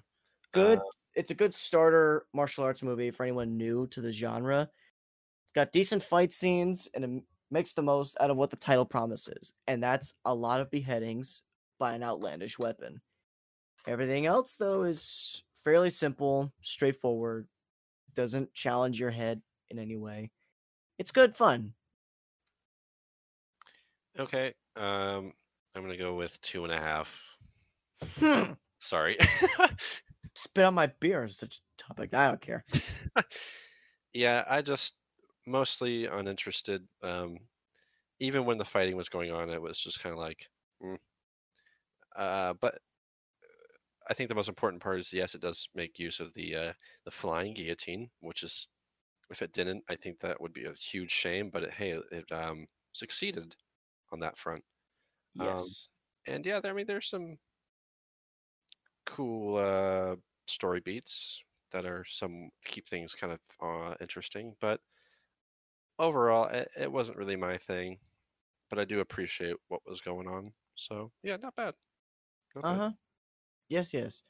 [0.51, 0.79] Good.
[0.79, 0.83] Uh,
[1.15, 4.69] it's a good starter martial arts movie for anyone new to the genre.
[5.43, 8.85] It's got decent fight scenes and it makes the most out of what the title
[8.85, 11.43] promises, and that's a lot of beheadings
[11.77, 13.01] by an outlandish weapon.
[13.87, 17.47] Everything else though is fairly simple, straightforward,
[18.15, 20.31] doesn't challenge your head in any way.
[20.97, 21.73] It's good fun.
[24.17, 24.53] okay.
[24.75, 25.33] Um,
[25.75, 27.23] I'm gonna go with two and a half.
[28.19, 28.53] Hmm.
[28.79, 29.17] Sorry.
[30.35, 32.13] Spit on my beer is such a topic.
[32.13, 32.63] I don't care.
[34.13, 34.93] yeah, I just
[35.45, 36.83] mostly uninterested.
[37.03, 37.37] Um,
[38.19, 40.47] even when the fighting was going on, it was just kind of like,
[40.83, 40.97] mm.
[42.15, 42.79] uh, but
[44.09, 46.73] I think the most important part is yes, it does make use of the uh,
[47.05, 48.67] the flying guillotine, which is
[49.31, 51.49] if it didn't, I think that would be a huge shame.
[51.51, 53.55] But it, hey, it um, succeeded
[54.11, 54.65] on that front.
[55.39, 55.89] Um, Yes.
[56.27, 57.39] and yeah, there, I mean, there's some
[59.05, 60.15] cool uh,
[60.47, 64.55] story beats that are some keep things kind of uh, interesting.
[64.59, 64.81] But
[65.97, 67.99] overall, it, it wasn't really my thing.
[68.69, 70.53] But I do appreciate what was going on.
[70.75, 71.37] So yeah.
[71.37, 71.75] Not bad.
[72.63, 72.93] Uh huh.
[73.69, 74.23] Yes, yes.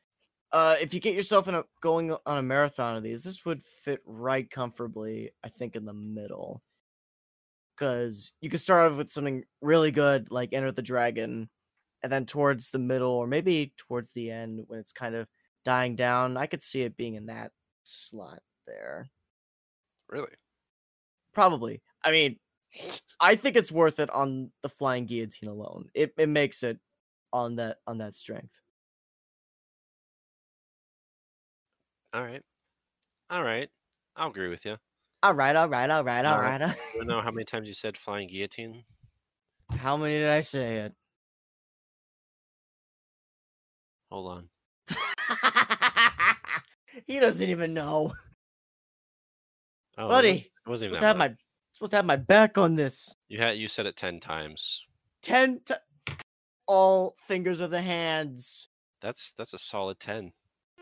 [0.51, 3.63] Uh, if you get yourself in a going on a marathon of these, this would
[3.63, 5.31] fit right comfortably.
[5.43, 6.61] I think in the middle,
[7.75, 11.49] because you could start off with something really good like Enter the Dragon,
[12.01, 15.27] and then towards the middle or maybe towards the end when it's kind of
[15.63, 17.51] dying down, I could see it being in that
[17.83, 19.09] slot there.
[20.07, 20.33] Really?
[21.33, 21.81] Probably.
[22.03, 22.39] I mean,
[23.19, 25.89] I think it's worth it on the flying guillotine alone.
[25.93, 26.79] It it makes it
[27.31, 28.59] on that on that strength.
[32.13, 32.41] All right.
[33.29, 33.69] All right.
[34.15, 34.77] I'll agree with you.
[35.21, 36.61] All right, all right, all right, all Uh, right.
[36.61, 38.83] I don't know how many times you said flying guillotine.
[39.77, 40.93] How many did I say it?
[44.09, 44.49] Hold on.
[47.05, 48.13] he doesn't even know.
[49.97, 51.35] Oh, Buddy, wasn't- it wasn't even Supposed that to have my
[51.71, 53.13] supposed to have my back on this.
[53.27, 54.85] You had you said it ten times.
[55.21, 55.75] Ten t-
[56.65, 58.69] all fingers of the hands.
[59.01, 60.31] That's that's a solid ten.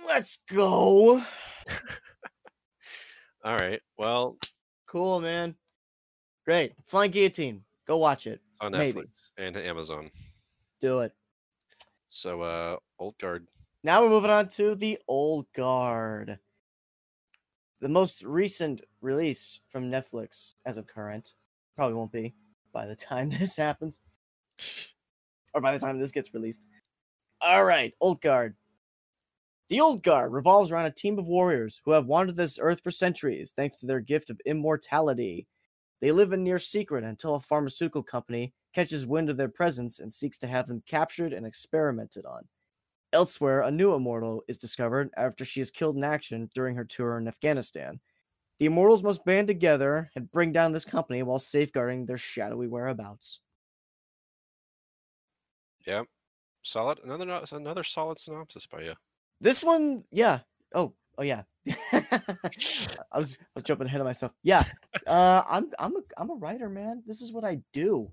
[0.06, 1.22] Let's go.
[3.44, 3.82] All right.
[3.98, 4.38] Well,
[4.88, 5.56] Cool, man.
[6.46, 6.74] Great.
[6.86, 7.64] Flying guillotine.
[7.88, 8.42] Go watch it.
[8.52, 9.02] it's on Maybe.
[9.02, 10.10] Netflix and Amazon.
[10.80, 11.14] Do it.
[12.10, 13.48] So, uh, Old Guard.
[13.84, 16.40] Now we're moving on to the old guard.
[17.80, 21.34] The most recent release from Netflix as of current.
[21.76, 22.34] Probably won't be
[22.74, 24.00] by the time this happens.
[25.54, 26.66] Or by the time this gets released.
[27.44, 28.56] Alright, Old Guard.
[29.70, 32.92] The Old Guard revolves around a team of warriors who have wandered this earth for
[32.92, 35.46] centuries thanks to their gift of immortality.
[36.00, 40.12] They live in near secret until a pharmaceutical company catches wind of their presence and
[40.12, 42.48] seeks to have them captured and experimented on.
[43.12, 47.18] Elsewhere, a new immortal is discovered after she is killed in action during her tour
[47.18, 48.00] in Afghanistan.
[48.60, 53.42] The immortals must band together and bring down this company while safeguarding their shadowy whereabouts.
[55.86, 56.08] Yep.
[56.64, 57.00] Solid.
[57.04, 58.94] Another another solid synopsis by you.
[59.40, 60.40] This one, yeah.
[60.74, 61.44] Oh, oh yeah.
[61.92, 64.32] I was I was jumping ahead of myself.
[64.44, 64.64] Yeah.
[65.06, 67.04] Uh I'm I'm a I'm a writer, man.
[67.06, 68.10] This is what I do.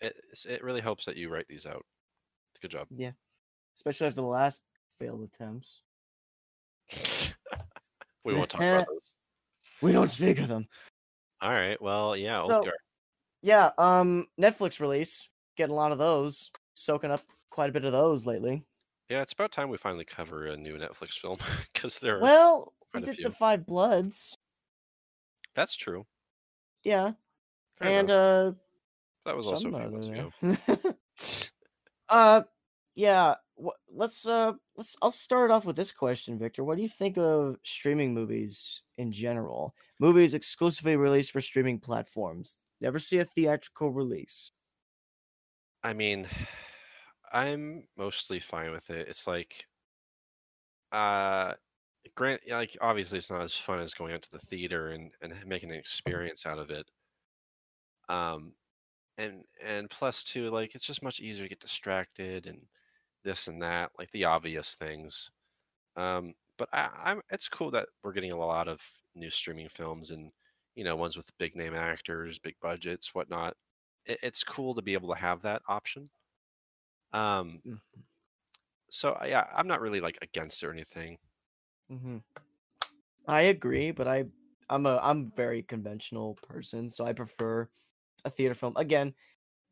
[0.00, 0.16] It
[0.48, 1.84] it really helps that you write these out.
[2.60, 2.88] Good job.
[2.90, 3.12] Yeah,
[3.76, 4.62] especially after the last
[4.98, 5.82] failed attempts.
[8.24, 9.12] we won't talk about those.
[9.80, 10.66] We don't speak of them.
[11.40, 11.80] All right.
[11.80, 12.38] Well, yeah.
[12.38, 12.64] So-
[13.42, 17.92] Yeah, um, Netflix release, getting a lot of those, soaking up quite a bit of
[17.92, 18.64] those lately.
[19.08, 21.38] Yeah, it's about time we finally cover a new Netflix film
[21.72, 22.20] because there.
[22.20, 24.34] Well, we did the Five Bloods,
[25.54, 26.06] That's true.
[26.84, 27.12] yeah,
[27.78, 28.16] Fair and enough.
[28.16, 28.52] uh,
[29.24, 30.32] that was also a few months ago.
[32.08, 32.42] uh,
[32.94, 33.34] yeah.
[33.62, 34.96] wh- Let's uh, let's.
[35.02, 36.64] I'll start off with this question, Victor.
[36.64, 39.74] What do you think of streaming movies in general?
[39.98, 42.58] Movies exclusively released for streaming platforms.
[42.80, 44.50] Never see a theatrical release.
[45.82, 46.26] I mean,
[47.32, 49.08] I'm mostly fine with it.
[49.08, 49.66] It's like,
[50.92, 51.54] uh,
[52.14, 55.34] grant like obviously it's not as fun as going out to the theater and and
[55.46, 56.90] making an experience out of it.
[58.08, 58.54] Um,
[59.18, 62.68] and and plus two, like it's just much easier to get distracted and
[63.24, 65.30] this and that, like the obvious things.
[65.96, 68.82] Um, but I, I'm it's cool that we're getting a lot of
[69.16, 70.32] new streaming films and
[70.76, 73.56] you know ones with big name actors, big budgets, whatnot
[74.06, 76.10] it, it's cool to be able to have that option.
[77.12, 77.78] Um, Mhm.
[78.90, 81.18] so yeah, I'm not really like against it or anything.
[81.88, 82.18] hmm
[83.26, 84.26] I agree, but I
[84.70, 87.68] I'm a I'm very conventional person, so I prefer
[88.24, 88.74] a theater film.
[88.76, 89.14] Again,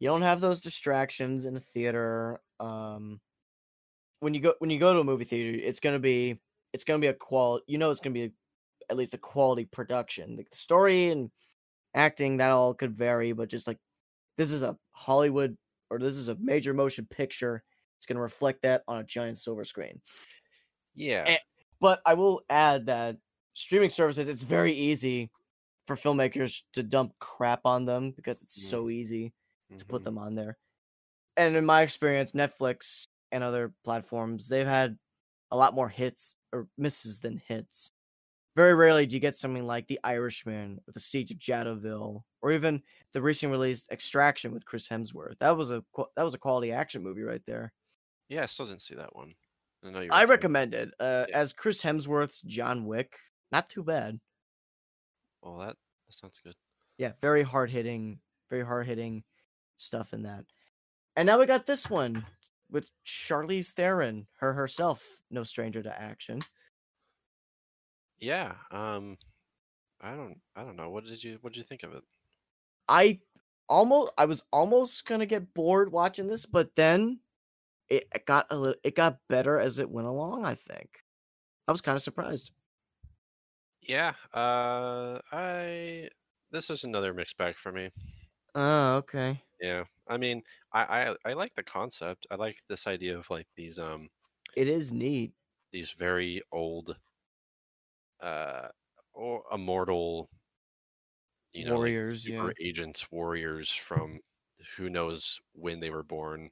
[0.00, 2.42] you don't have those distractions in a theater.
[2.60, 3.20] Um,
[4.20, 6.40] when you go when you go to a movie theater, it's gonna be
[6.72, 7.60] it's gonna be a qual.
[7.66, 8.32] You know, it's gonna be
[8.90, 10.36] at least a quality production.
[10.36, 11.30] Like the story and
[11.94, 13.80] acting that all could vary, but just like
[14.36, 15.58] this is a Hollywood
[15.90, 17.64] or this is a major motion picture.
[17.96, 20.00] It's gonna reflect that on a giant silver screen.
[20.94, 21.38] Yeah, Eh,
[21.80, 23.18] But I will add that
[23.54, 25.30] streaming services, it's very easy
[25.86, 28.62] for filmmakers to dump crap on them because it's Mhm.
[28.68, 29.34] so easy
[29.78, 30.04] to put mhm.
[30.04, 30.58] them on there.
[31.36, 34.98] And in my experience, Netflix and other platforms, they've had
[35.50, 37.92] a lot more hits or misses than hits.
[38.56, 42.52] Very rarely do you get something like The Irishman or The Siege of Jadotville, or
[42.52, 45.36] even the recent released Extraction with Chris Hemsworth.
[45.38, 45.84] That was a
[46.16, 47.72] that was a quality action movie right there.
[48.28, 48.42] yeah.
[48.42, 49.34] I still didn't see that one.
[49.84, 49.98] I know.
[50.10, 50.94] I recommend- recommend it.
[50.98, 51.38] Uh, Yeah.
[51.38, 53.14] As Chris Hemsworth's John Wick,
[53.52, 54.18] not too bad.
[55.42, 56.54] Well, that that sounds good.
[56.98, 59.22] Yeah, very hard hitting, very hard hitting
[59.76, 60.46] stuff in that.
[61.14, 62.24] And now we got this one
[62.70, 66.40] with Charlize Theron, her herself, no stranger to action.
[68.18, 68.56] Yeah.
[68.70, 69.18] Um,
[70.00, 70.40] I don't.
[70.56, 70.90] I don't know.
[70.90, 72.04] What did you What did you think of it?
[72.88, 73.20] I
[73.68, 77.20] almost, I was almost gonna get bored watching this, but then
[77.88, 80.44] it got a little, it got better as it went along.
[80.44, 81.04] I think
[81.68, 82.52] I was kind of surprised.
[83.80, 84.14] Yeah.
[84.32, 86.10] Uh, I.
[86.50, 87.90] This is another mixed bag for me.
[88.56, 89.44] Oh, okay.
[89.60, 89.84] Yeah.
[90.08, 92.26] I mean, I I I like the concept.
[92.30, 94.10] I like this idea of like these um
[94.56, 95.34] It is neat.
[95.70, 96.98] these very old
[98.20, 98.68] uh
[99.14, 100.30] or immortal
[101.52, 104.20] you know like, Warriors, super agents warriors from
[104.76, 106.48] who knows when they were born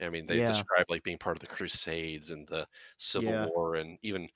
[0.00, 0.42] i mean they Yeah.
[0.42, 2.66] describe like being part of the crusades and the
[2.98, 3.48] civil Yeah.
[3.54, 4.28] war and even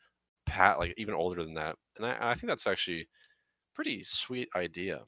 [0.47, 3.09] pat like even older than that and i, I think that's actually
[3.75, 5.05] pretty sweet idea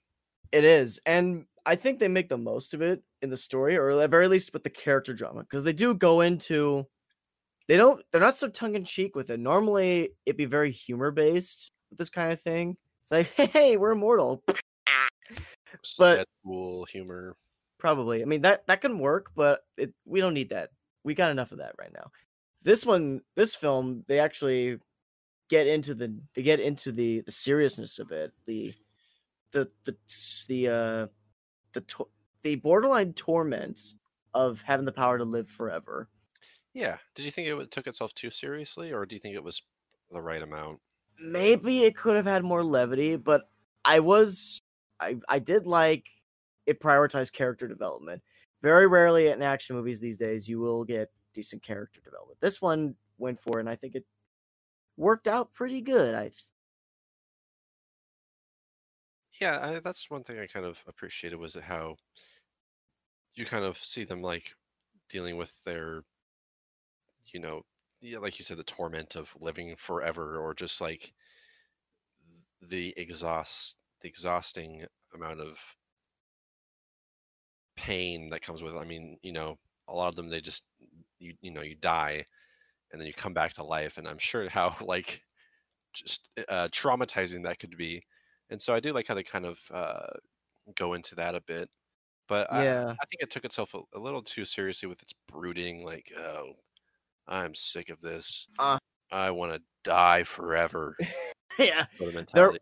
[0.53, 3.91] It is, and I think they make the most of it in the story, or
[3.91, 6.87] at very least with the character drama, because they do go into.
[7.69, 8.03] They don't.
[8.11, 9.39] They're not so tongue in cheek with it.
[9.39, 12.77] Normally, it'd be very humor based with this kind of thing.
[13.03, 14.43] It's like, hey, we're immortal.
[15.99, 17.37] But- Deadpool humor
[17.79, 18.23] Probably.
[18.23, 20.71] I mean that that can work, but it, we don't need that.
[21.05, 22.11] We got enough of that right now.
[22.63, 24.79] This one, this film, they actually
[25.49, 28.33] get into the they get into the the seriousness of it.
[28.47, 28.75] The
[29.53, 29.97] the the
[30.49, 31.07] the uh
[31.73, 32.09] the to-
[32.43, 33.79] the borderline torment
[34.35, 36.09] of having the power to live forever.
[36.79, 39.63] Yeah did you think it took itself too seriously or do you think it was
[40.11, 40.81] the right amount
[41.21, 43.51] Maybe it could have had more levity, but
[43.85, 44.63] I was
[45.01, 46.09] I I did like
[46.67, 48.23] it prioritized character development.
[48.63, 52.41] Very rarely in action movies these days you will get decent character development.
[52.41, 54.07] This one went for it, and I think it
[54.97, 56.15] worked out pretty good.
[56.15, 56.49] I th-
[59.41, 61.97] yeah I, that's one thing i kind of appreciated was how
[63.35, 64.55] you kind of see them like
[65.09, 66.05] dealing with their
[67.33, 67.63] you know
[68.21, 71.15] like you said the torment of living forever or just like
[72.61, 75.77] the exhaust the exhausting amount of
[77.77, 78.79] pain that comes with it.
[78.79, 79.57] i mean you know
[79.89, 80.67] a lot of them they just
[81.19, 82.25] you you know you die
[82.93, 85.25] and then you come back to life and i'm sure how like
[85.95, 88.05] just uh, traumatizing that could be
[88.51, 90.07] and so i do like how they kind of uh,
[90.77, 91.71] go into that a bit
[92.29, 92.97] but I, Yeah.
[93.01, 96.55] I think it took itself a, a little too seriously with its brooding like oh
[97.29, 98.49] I'm sick of this.
[98.59, 98.79] Uh.
[99.11, 100.97] I want to die forever.
[101.59, 101.87] yeah.
[102.35, 102.59] Of.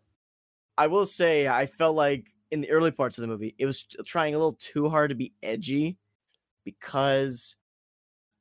[0.77, 3.83] I will say I felt like in the early parts of the movie, it was
[4.05, 5.97] trying a little too hard to be edgy
[6.63, 7.55] because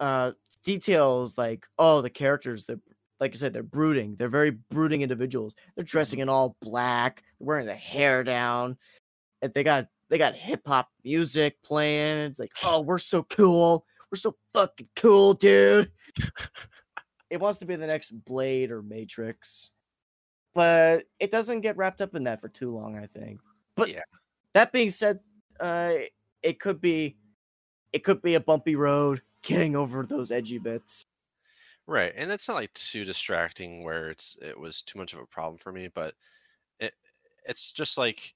[0.01, 0.33] uh
[0.65, 2.81] details like oh the characters they're
[3.21, 7.47] like I said they're brooding they're very brooding individuals they're dressing in all black they're
[7.47, 8.77] wearing their hair down
[9.41, 13.87] and they got they got hip hop music playing it's like oh we're so cool
[14.11, 15.91] we're so fucking cool dude
[17.31, 19.71] it wants to be the next Blade or Matrix
[20.55, 23.41] but it doesn't get wrapped up in that for too long I think
[23.77, 24.03] but Yeah.
[24.55, 25.21] that being said
[25.61, 25.95] uh
[26.43, 27.17] it could be
[27.93, 31.07] it could be a bumpy road getting over those edgy bits.
[31.87, 35.27] Right, and that's not like too distracting where it's it was too much of a
[35.27, 36.15] problem for me, but
[36.81, 36.95] it
[37.45, 38.35] it's just like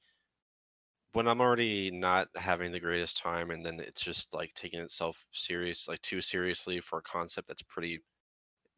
[1.13, 5.27] when I'm already not having the greatest time and then it's just like taking itself
[5.33, 8.01] serious like too seriously for a concept that's pretty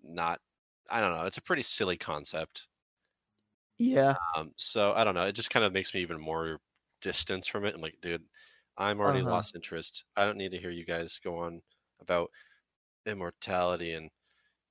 [0.03, 0.41] not
[0.91, 2.69] I don't know, it's a pretty silly concept.
[3.79, 4.17] Yeah.
[4.37, 6.61] Um so I don't know, it just kind of makes me even more
[7.01, 7.75] distance from it.
[7.75, 8.25] I'm like, dude,
[8.77, 9.23] I'm already Uh-huh.
[9.23, 10.05] lost interest.
[10.17, 11.63] I don't need to hear you guys go on
[12.01, 12.31] about
[13.07, 14.11] immortality and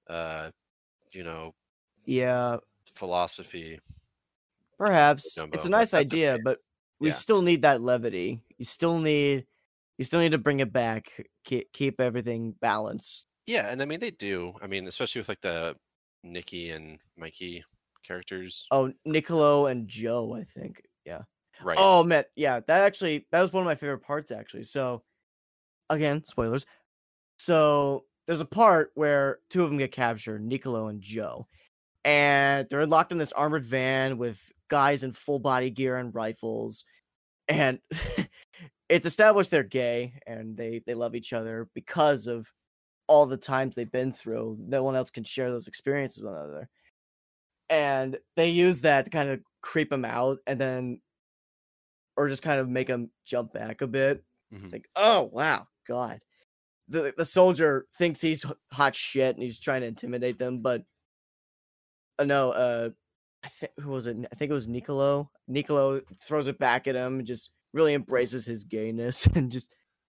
[0.09, 0.51] uh
[1.13, 1.53] you know
[2.05, 2.59] Yeah.
[2.93, 3.79] philosophy.
[4.77, 5.41] Perhaps.
[5.51, 6.59] It's a nice idea, but
[7.01, 7.13] we Yeah.
[7.15, 8.41] still need that levity.
[8.57, 9.47] You still need
[9.97, 11.11] you still need to bring it back.
[11.43, 13.27] Keep, keep everything balanced.
[13.45, 14.53] Yeah, and I mean they do.
[14.61, 15.75] I mean, especially with like the
[16.23, 17.63] Nikki and Mikey
[18.03, 18.65] characters.
[18.71, 20.81] Oh, Niccolo and Joe, I think.
[21.05, 21.23] Yeah.
[21.61, 21.77] Right.
[21.79, 24.63] Oh man, yeah, that actually that was one of my favorite parts actually.
[24.63, 25.03] So
[25.89, 26.65] again, spoilers.
[27.39, 31.47] So there's a part where two of them get captured, Niccolo and Joe.
[32.03, 36.83] And they're locked in this armored van with guys in full body gear and rifles.
[37.47, 37.79] And
[38.89, 42.51] it's established they're gay and they they love each other because of
[43.07, 44.57] all the times they've been through.
[44.59, 46.69] No one else can share those experiences with another.
[47.69, 51.01] And they use that to kind of creep them out and then
[52.17, 54.23] or just kind of make them jump back a bit.
[54.53, 54.65] Mhm.
[54.65, 56.21] It's like, oh wow, God.
[56.87, 60.83] The the soldier thinks he's hot shit and he's trying to intimidate them, but
[62.21, 62.89] uh, no, uh
[63.43, 64.17] I think who was it?
[64.31, 65.31] I think it was Nicolo.
[65.47, 69.73] Nicolo throws it back at him and just really embraces his gayness and just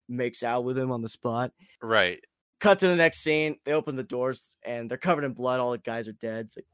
[0.07, 1.51] makes out with him on the spot.
[1.81, 2.19] Right.
[2.59, 3.57] Cut to the next scene.
[3.65, 5.59] They open the doors and they're covered in blood.
[5.59, 6.45] All the guys are dead.
[6.45, 6.67] It's like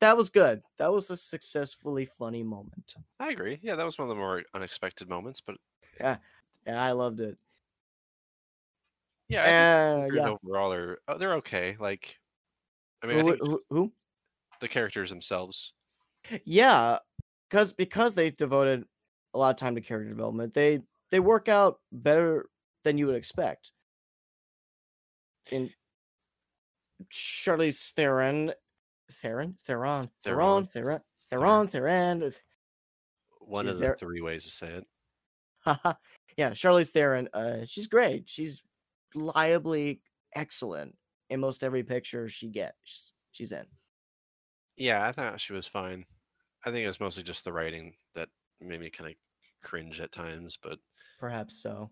[0.00, 0.62] that was good.
[0.76, 2.94] That was a successfully funny moment.
[3.18, 3.58] I agree.
[3.62, 5.56] Yeah, that was one of the more unexpected moments, but
[5.98, 6.18] Yeah,
[6.66, 7.38] yeah, I loved it.
[9.28, 10.28] yeah, Uh, yeah.
[10.44, 11.76] overall are oh, they're okay.
[11.78, 12.18] Like,
[13.02, 13.92] I mean, I think who, who?
[14.60, 15.72] The characters themselves.
[16.44, 16.98] Yeah,
[17.50, 18.84] because because they devoted
[19.34, 20.80] a lot of time to character development, they
[21.10, 22.46] they work out better
[22.82, 23.72] than you would expect.
[25.50, 25.70] In
[27.12, 28.52] Charlize Theron,
[29.10, 31.00] Theron, Theron, Theron, Theron.
[31.30, 32.32] Theron, Theron, Theron.
[33.40, 34.86] One She's of the there- three ways to say it.
[36.36, 37.28] Yeah, Charlize Theron.
[37.32, 38.24] Uh, she's great.
[38.28, 38.64] She's
[39.14, 40.00] reliably
[40.34, 40.96] excellent
[41.30, 43.12] in most every picture she gets.
[43.30, 43.64] She's in.
[44.76, 46.04] Yeah, I thought she was fine.
[46.64, 48.28] I think it was mostly just the writing that
[48.60, 49.16] made me kind of
[49.62, 50.78] cringe at times, but
[51.20, 51.90] Perhaps so.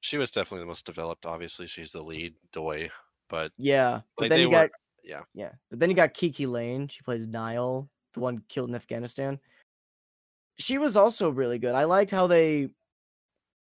[0.00, 1.26] she was definitely the most developed.
[1.26, 2.90] Obviously, she's the lead, Doy,
[3.28, 4.70] but Yeah, but Like, then they you were- got
[5.04, 5.22] yeah.
[5.34, 6.88] yeah, but then you got KiKi Layne.
[6.88, 9.38] She plays Nile, the one killed in Afghanistan.
[10.58, 11.74] She was also really good.
[11.74, 12.68] I liked how they.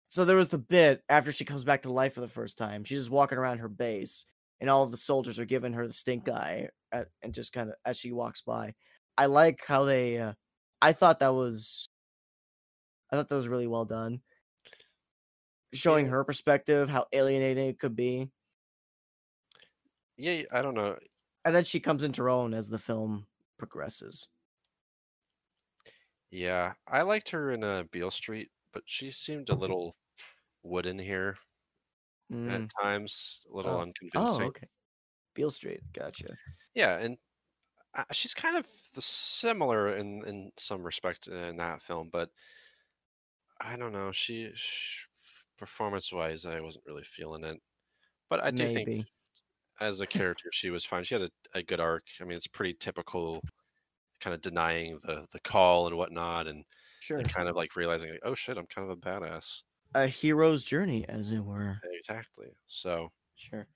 [0.08, 2.84] So there was the bit after she comes back to life for the first time.
[2.84, 4.26] She's just walking around her base,
[4.62, 6.70] and all of the soldiers are giving her the stink eye,
[7.02, 8.74] at, and just kind of as she walks by.
[9.18, 10.18] I like how they.
[10.20, 10.34] Uh,
[10.82, 11.90] I thought that was.
[13.12, 14.22] I thought that was really well done.
[15.74, 16.12] Showing Yeah.
[16.12, 18.30] her perspective, how alienating it could be.
[20.18, 20.98] yeah, I don't know.
[21.44, 23.28] and then she comes into her own as the film
[23.60, 24.28] progresses.
[26.32, 29.96] Yeah, I liked her in uh, Beale Street, but she seemed a little
[30.64, 31.38] wooden here
[32.34, 32.50] Mm.
[32.50, 33.82] at times, a little Oh.
[33.82, 34.44] unconvincing.
[34.46, 34.68] Oh, okay.
[35.36, 36.40] Beale Street, gotcha.
[36.74, 37.18] Yeah, and
[37.96, 42.32] uh, she's kind of the similar in in some respect in that film, but
[43.60, 44.12] I don't know.
[44.12, 45.08] She, sh
[45.58, 47.62] performance wise, I wasn't really feeling it.
[48.30, 48.90] But I do think
[49.82, 51.04] as a character, she was fine.
[51.06, 52.08] She had a, a good arc.
[52.22, 53.46] I mean, it's pretty typical,
[54.22, 56.66] kind of denying the the call and whatnot, and,
[57.00, 57.20] Sure.
[57.20, 59.64] and kind of like realizing, like, oh shit, I'm kind of a badass.
[59.96, 61.82] A hero's journey, as it were.
[61.84, 62.58] Exactly.
[62.68, 63.68] So Sure.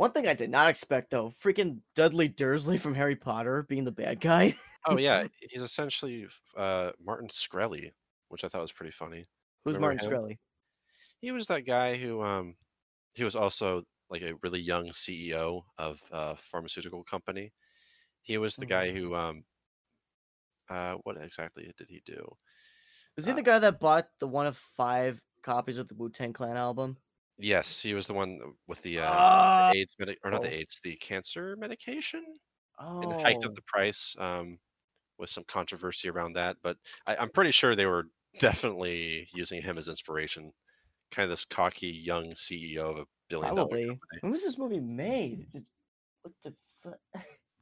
[0.00, 3.92] One thing I did not expect, though, freaking Dudley Dursley from Harry Potter being the
[3.92, 4.54] bad guy.
[4.86, 6.26] Oh yeah, he's essentially
[6.56, 7.90] uh, Martin Shkreli,
[8.30, 9.26] which I thought was pretty funny.
[9.62, 10.22] Who's Remember Martin him?
[10.22, 10.38] Shkreli?
[11.20, 12.56] He was that guy who um
[13.12, 17.52] he was also like a really young CEO of a pharmaceutical company.
[18.22, 19.44] He was the guy who um
[20.70, 22.26] uh what exactly did he do?
[23.16, 26.08] Was he Uh, the guy that bought the one of five copies of the Wu
[26.08, 26.96] Tang Clan album?
[27.40, 28.38] Yes, he was the one
[28.68, 32.24] with the uh Oh, the AIDS medic or not the AIDS, the cancer medication
[32.78, 34.58] and hiked up oh, the price um
[35.18, 36.76] with some controversy around that, but
[37.06, 38.06] I, I'm pretty sure they were
[38.40, 40.52] definitely using him as inspiration.
[41.10, 43.86] Kind of this cocky young CEO of a billion dollar probably.
[43.86, 44.18] company.
[44.20, 45.46] When was this movie made?
[46.22, 46.98] What the fuck?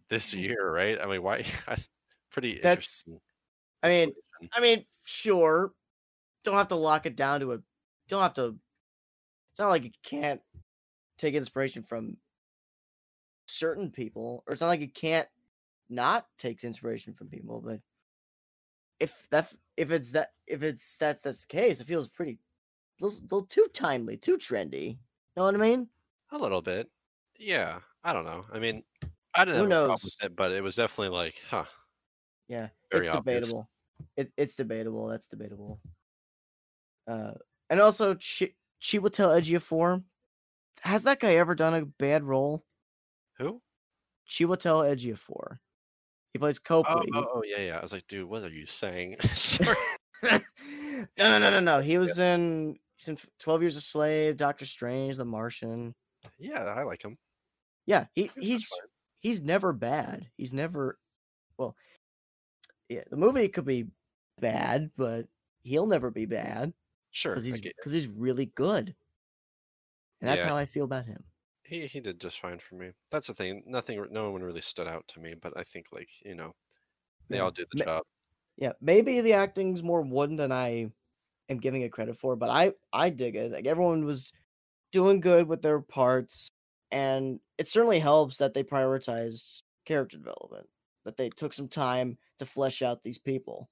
[0.08, 0.98] this year, right?
[1.00, 1.44] I mean, why?
[2.30, 2.72] Pretty That's-
[3.04, 3.20] interesting.
[3.82, 4.12] I mean.
[4.52, 5.72] I mean, sure.
[6.44, 7.58] Don't have to lock it down to a.
[8.08, 8.56] Don't have to.
[9.58, 10.40] It's not like you can't
[11.18, 12.18] take inspiration from
[13.46, 15.28] certain people, or it's not like you can't
[15.88, 17.60] not take inspiration from people.
[17.60, 17.82] But
[19.00, 22.40] if that, if it's that, if it's that that's the case, it feels pretty,
[23.00, 24.98] little, little too timely, too trendy.
[25.36, 25.90] Know what I mean?
[26.30, 26.90] a little bit.
[27.38, 28.46] Yeah, I don't know.
[28.52, 28.84] I mean,
[29.34, 30.18] I didn't know Who have a problem knows?
[30.20, 31.66] with it, but it was definitely like, huh,
[32.48, 33.54] Yeah, Very it's obvious.
[33.54, 33.70] debatable.
[34.16, 35.06] It, it's debatable.
[35.08, 35.80] That's debatable.
[37.06, 37.34] Uh,
[37.70, 38.14] and also,
[38.80, 40.02] Chi- Chiwetel Ejiofor.
[40.82, 42.64] Has that guy ever done a bad role?
[43.38, 43.60] who?
[44.28, 45.58] Chiwetel Ejiofor.
[46.32, 47.08] He plays Oh, Copley.
[47.14, 47.78] oh, oh, yeah, yeah.
[47.78, 49.16] I was like, dude, what are you saying?
[49.34, 49.76] Sorry.
[50.22, 50.40] no,
[51.18, 51.80] no, no, no, no.
[51.80, 52.76] He was in.
[52.96, 55.94] He's in Twelve Years a Slave, Doctor Strange, The Martian.
[56.38, 57.16] Yeah, I like him.
[57.86, 58.68] Yeah, he he's
[59.20, 60.26] he's never bad.
[60.36, 60.98] He's never
[61.56, 61.76] well.
[62.88, 63.86] Yeah, the movie could be
[64.40, 65.26] bad, but
[65.62, 66.72] he'll never be bad.
[67.18, 67.34] Sure.
[67.34, 68.96] because he's get- because he's really good,
[70.20, 70.48] and that's Yeah.
[70.48, 71.24] how I feel about him.
[71.64, 72.92] he he did just fine for me.
[73.10, 73.62] That's the thing.
[73.66, 76.54] Nothing, no one really stood out to me, but I think like you know,
[77.30, 77.42] they Yeah.
[77.42, 78.04] all did the Ma- job.
[78.56, 80.92] Yeah, maybe the acting's more wooden than I
[81.50, 83.52] am giving it credit for, but I I dig it.
[83.52, 84.32] Like everyone was
[84.92, 86.50] doing good with their parts,
[86.92, 90.68] and it certainly helps that they prioritize character development.
[91.04, 93.70] That they took some time to flesh out these people,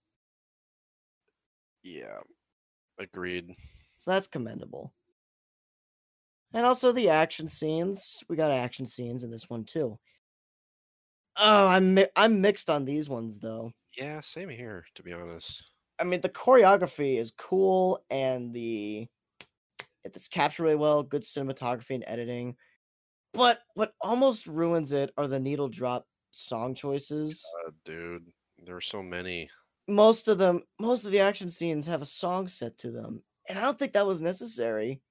[1.83, 2.21] Yeah,
[2.99, 3.55] agreed.
[3.97, 4.93] so that's commendable.
[6.53, 8.23] And also the action scenes.
[8.29, 9.99] We got action scenes in this one too.
[11.37, 13.73] Oh, I'm mi- I'm mixed on these ones though.
[13.97, 14.85] Yeah, same here.
[14.95, 15.63] To be honest.
[15.99, 19.07] I mean, the choreography is cool, and the
[20.05, 21.03] it's captured really well.
[21.03, 22.57] Good cinematography and editing.
[23.33, 27.45] But what almost ruins it are the needle drop song choices.
[27.67, 28.27] Uh, dude,
[28.65, 29.51] there are so many.
[29.89, 33.59] Most of them, most of the action scenes have a song set to them, and
[33.59, 35.03] I don't think that was necessary.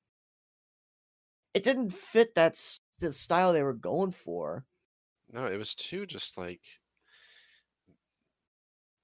[1.55, 2.61] It didn't fit that
[2.99, 4.67] the style they were going for.
[5.27, 6.79] No, it was too just like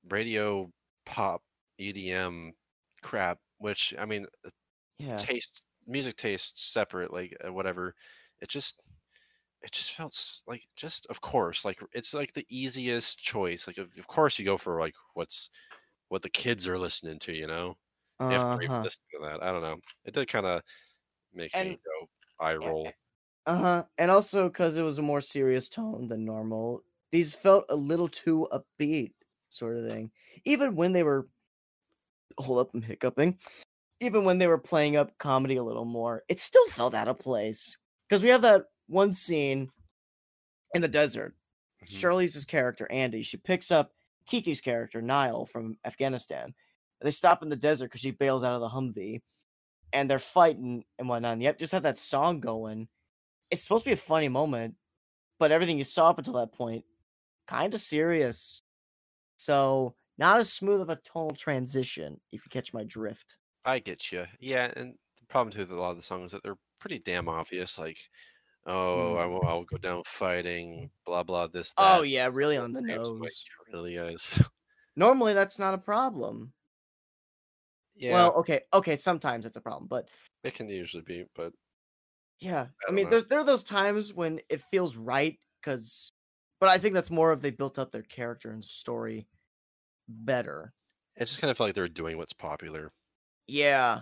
[0.09, 0.72] radio
[1.05, 1.43] pop
[1.78, 2.53] EDM
[3.01, 3.39] crap.
[3.57, 4.26] Which I mean,
[4.97, 7.95] Yeah, taste music tastes separate like uh, whatever
[8.41, 8.82] it just
[9.64, 13.89] it just felt like just of course like it's like the easiest choice like of,
[13.97, 15.49] of course you go for like what's
[16.09, 17.76] what the kids are listening to you know
[18.20, 18.82] if they're uh-huh.
[18.82, 20.62] listening to that i don't know it did kind of
[21.34, 22.07] make me And- go
[22.39, 22.89] eye roll
[23.47, 23.84] Uh huh.
[23.97, 28.07] And also because it was a more serious tone than normal, these felt a little
[28.07, 29.14] too upbeat,
[29.49, 30.12] sort of thing.
[30.45, 31.28] Even when they were,
[32.38, 33.39] hold up, I'm hiccuping.
[33.99, 37.18] Even when they were playing up comedy a little more, it still felt out of
[37.18, 37.76] place.
[38.07, 39.71] Because we have that one scene
[40.73, 41.35] in the desert.
[41.83, 41.87] Mhm.
[42.01, 43.93] Charlize's character Andy, she picks up
[44.27, 46.53] Kiki's character Nile from Afghanistan.
[47.01, 49.21] They stop in the desert because she bails out of the Humvee,
[49.91, 51.33] and they're fighting and whatnot.
[51.33, 52.87] And yet, just have that song going.
[53.49, 54.75] It's supposed to be a funny moment,
[55.39, 56.85] but everything you saw up until that point,
[57.47, 58.61] kind of serious.
[59.37, 63.37] So not as smooth of a tonal transition, if you catch my drift.
[63.65, 66.31] i get you yeah and the problem too with a lot of the songs is
[66.31, 67.97] that they're pretty damn obvious like
[68.66, 71.82] oh I will, I'll go down fighting blah blah this that.
[71.84, 71.99] Mm.
[71.99, 73.45] Oh yeah, really on the nose.
[73.72, 74.41] really guys
[74.95, 76.53] Normally that's not a problem.
[77.95, 80.09] yeah Well, okay, okay, sometimes it's a problem, but
[80.43, 81.53] it can usually be but
[82.39, 83.12] Yeah, I, don't mean, know.
[83.12, 86.09] there's there are those times when it feels right because,
[86.59, 89.28] but I think that's more of they built up their character and story
[90.07, 90.74] better.
[91.16, 92.91] It just kind of felt like they were doing what's popular.
[93.47, 94.01] Yeah,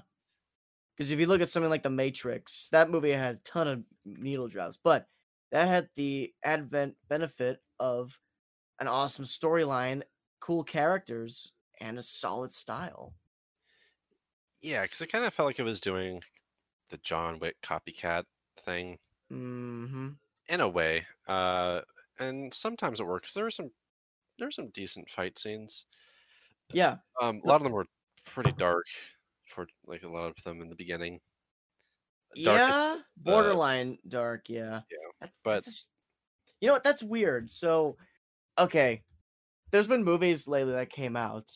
[1.00, 3.86] because if you look at something like The Matrix, that movie had a ton of
[4.06, 5.08] needle drops, but
[5.52, 8.22] that had the advent benefit of
[8.80, 10.04] an awesome storyline,
[10.41, 13.16] cool characters, and a solid style.
[14.62, 16.22] Yeah, because it kind of felt like it was doing
[16.89, 18.26] the John Wick copycat
[18.58, 21.06] thing hmm in a way.
[21.28, 21.82] Uh,
[22.20, 23.34] and sometimes it works.
[23.34, 23.72] There were some
[24.39, 25.86] there were some decent fight scenes.
[26.72, 27.86] Yeah, Um, a lot of them were
[28.26, 28.86] pretty dark
[29.50, 31.20] for like a lot of them in the beginning.
[32.43, 34.50] dark is yeah, borderline dark.
[34.50, 34.82] Yeah.
[34.91, 35.88] Yeah, That's- but- that's
[36.62, 36.84] you know what?
[36.84, 37.50] That's weird.
[37.50, 37.95] So,
[38.58, 39.02] okay,
[39.72, 41.50] there's been movies lately that came out.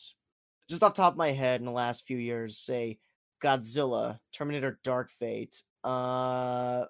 [0.66, 2.98] Just off the top of my head, in the last few years, say
[3.42, 6.86] Godzilla, Terminator, Dark Fate, uh,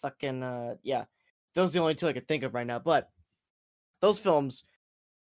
[0.00, 1.04] fucking uh, yeah,
[1.54, 2.78] those are the only two I could think of right now.
[2.78, 3.10] But
[4.00, 4.64] those films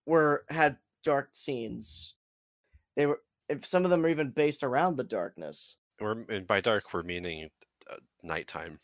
[0.04, 2.16] were had dark scenes.
[2.96, 3.20] They were.
[3.48, 5.76] If some of them are even based around the darkness.
[6.00, 7.48] We're and by dark we're meaning
[7.90, 8.78] uh, nighttime.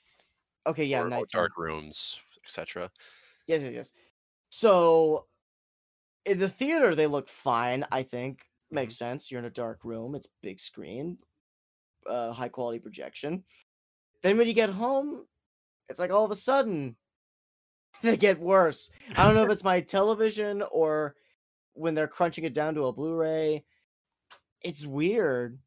[0.66, 2.90] Okay, yeah, or, or dark rooms, etc.
[3.46, 3.92] Yes, yes, yes.
[4.50, 5.26] So
[6.24, 7.84] in the theater, they look fine.
[7.90, 9.30] I think makes sense.
[9.30, 10.14] You're in a dark room.
[10.14, 11.18] It's big screen,
[12.08, 13.44] uh, high quality projection.
[14.22, 15.26] Then when you get home,
[15.88, 16.96] it's like all of a sudden
[18.02, 18.90] they get worse.
[19.16, 21.14] I don't know if it's my television or
[21.74, 23.64] when they're crunching it down to a Blu-ray.
[24.64, 25.58] It's weird.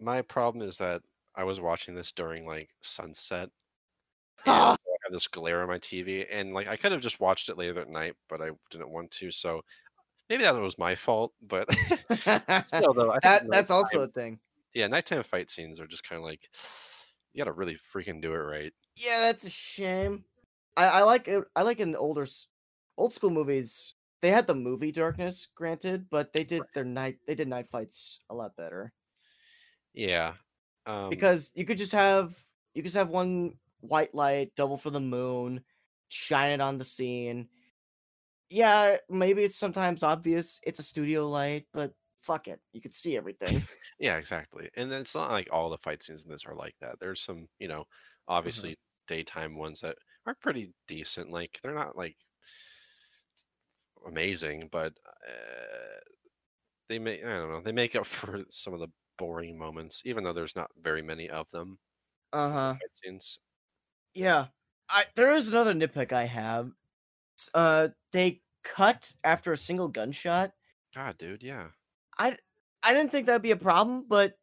[0.00, 1.02] My problem is that
[1.34, 3.48] I was watching this during like sunset.
[4.46, 4.70] And I
[5.04, 7.80] have this glare on my TV, and like I could have just watched it later
[7.80, 9.30] at night, but I didn't want to.
[9.30, 9.62] So
[10.28, 11.32] maybe that was my fault.
[11.42, 11.70] But
[12.66, 14.38] still, though, I think that that's also a thing.
[14.74, 16.48] yeah, nighttime fight scenes are just kind of like
[17.32, 18.72] you got to really freaking do it right.
[18.96, 20.24] Yeah, that's a shame.
[20.76, 21.44] I, I like it.
[21.54, 22.26] I like in older,
[22.96, 23.94] old school movies.
[24.24, 27.20] They had the movie darkness, granted, but they did their night.
[27.28, 28.94] They did night fights a lot better
[29.92, 30.36] Yeah,
[30.86, 32.38] um, because you could just have
[32.74, 35.64] you could just have one white light, double for the moon,
[36.08, 37.48] shine it on the scene.
[38.50, 43.16] Yeah, maybe it's sometimes obvious it's a studio light, but fuck it, you could see
[43.16, 43.68] everything.
[43.98, 44.70] Yeah, exactly.
[44.76, 46.98] And then it's not like all the fight scenes in this are like that.
[47.00, 47.84] There's some, you know,
[48.46, 48.68] Mm-hmm.
[48.68, 49.96] obviously daytime ones that
[50.26, 51.30] are pretty decent.
[51.30, 52.16] Like they're not like
[54.06, 54.92] amazing, but
[55.26, 56.00] uh,
[56.88, 58.88] they make I don't know they make up for some of the
[59.18, 61.78] boring moments, even though there's not very many of them.
[62.32, 62.74] Uh huh.
[63.02, 63.38] Scenes.
[64.14, 64.46] Yeah.
[64.88, 66.70] I there is another nitpick I have.
[67.52, 70.52] Uh they cut after a single gunshot.
[70.94, 71.68] God, dude, yeah.
[72.18, 72.36] I
[72.82, 74.34] I didn't think that'd be a problem, but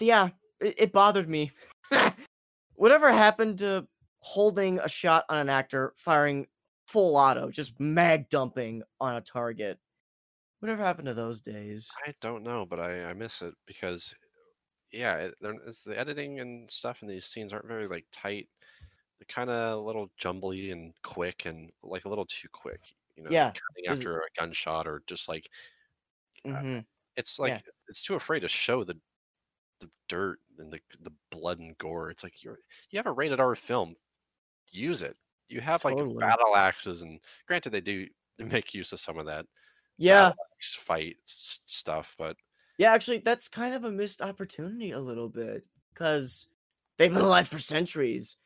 [0.00, 0.28] yeah,
[0.60, 1.52] it, it bothered me.
[2.74, 3.86] Whatever happened to
[4.20, 6.46] holding a shot on an actor firing
[6.88, 9.80] full auto, just mag dumping on a target?
[10.60, 12.00] Whatever happened to those days?
[12.06, 14.14] I don't know, but I I miss it because
[14.92, 18.50] yeah, it, it's the editing and stuff in these scenes aren't very like tight.
[19.18, 22.82] They're kind of a little jumbly and quick and like a little too quick.
[23.16, 23.58] You know, Yeah,
[23.88, 25.48] after a gunshot or just like
[26.44, 26.80] hmm
[27.16, 27.62] it's like Yeah.
[27.88, 29.00] it's too afraid to show the
[29.80, 32.10] the dirt and the the blood and gore.
[32.10, 32.60] It's like you're
[32.90, 33.96] you have a rated R film,
[34.70, 35.16] use it.
[35.48, 36.14] You have Totally.
[36.14, 38.06] like battle axes and granted they do
[38.38, 39.46] make use of some of that
[39.96, 42.36] Yeah, axe fight stuff, but
[42.78, 42.92] yeah.
[42.92, 46.46] Actually, that's kind of a missed opportunity a little bit because
[46.96, 48.36] they've been alive for centuries.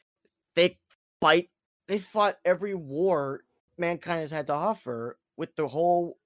[0.55, 0.79] They
[1.21, 1.51] fight.
[1.89, 3.45] They fought every war
[3.79, 6.19] mankind has had to offer with the whole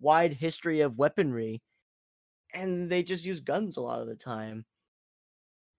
[0.00, 1.62] wide history of weaponry,
[2.54, 4.66] and they just use guns a lot of the time.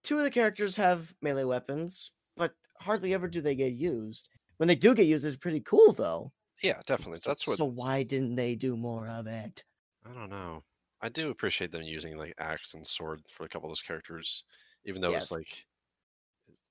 [0.03, 4.29] Two of the characters have melee weapons, but hardly ever do they get used.
[4.57, 6.31] When they do get used, it's pretty cool though.
[6.63, 7.17] yeah, definitely.
[7.21, 9.63] So- That's what So why didn't they do more of it?
[10.05, 10.63] I don't know.
[11.01, 14.43] I do appreciate them using like axe and sword for a couple of those characters,
[14.85, 15.23] even though Yes.
[15.23, 15.65] it's like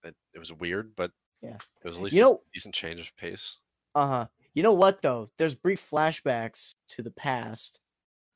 [0.04, 1.10] it, it was weird, but
[1.42, 1.56] Yeah.
[1.56, 3.58] it was at least You a know, decent change of pace.
[3.94, 4.26] uh huh.
[4.54, 5.30] You know what though?
[5.38, 7.80] There's brief flashbacks to the past,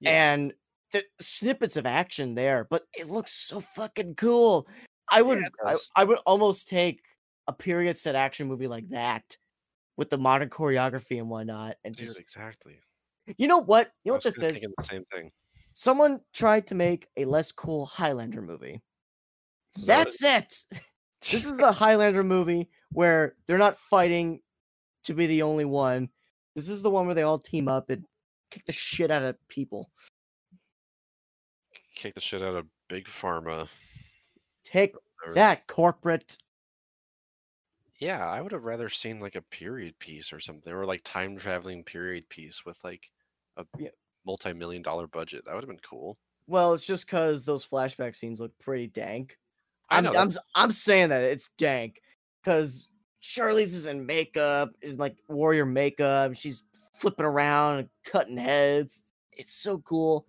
[0.01, 0.11] Yeah.
[0.34, 0.55] and
[0.92, 4.66] the snippets of action there, but it looks so fucking cool.
[5.11, 5.76] I would, it I.
[5.96, 7.03] I would almost take
[7.49, 9.36] a period set action movie like that
[9.96, 12.78] with the modern choreography and whatnot, and Dude, just exactly.
[13.36, 13.90] you know what?
[14.05, 14.61] You know what this is?
[14.61, 15.32] the same thing.
[15.72, 18.80] Someone tried to make a less cool Highlander movie.
[19.76, 20.80] Is that what That's it.
[21.32, 24.40] This is the Highlander movie where they're not fighting
[25.03, 26.11] to be the only one.
[26.55, 28.05] This is the one where they all team up and
[28.53, 29.90] kick the shit out of people.
[31.96, 33.66] kick the shit out of big pharma.
[34.64, 34.94] Take
[35.34, 36.36] that, corporate.
[37.99, 41.36] Yeah, I would have rather seen like a period piece or something, or like time
[41.36, 43.11] traveling period piece with like
[43.57, 43.90] a Yeah.
[44.24, 45.44] multi-million dollar budget.
[45.44, 46.18] That would have been cool.
[46.46, 49.38] Well, it's just because those flashback scenes look pretty dank.
[49.90, 50.12] I I'm, know.
[50.14, 52.01] I'm, I'm saying that it's dank
[52.42, 52.88] because
[53.22, 56.36] Charlize is in makeup, in like warrior makeup.
[56.36, 56.62] She's
[56.94, 59.05] flipping around and cutting heads.
[59.32, 60.26] It's so cool.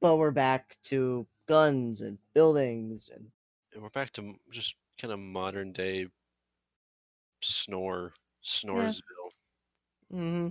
[0.00, 3.30] But we're back to guns and buildings and
[3.76, 6.06] we're back to just kind of modern day
[7.42, 9.32] snore snoresville.
[10.10, 10.48] hmm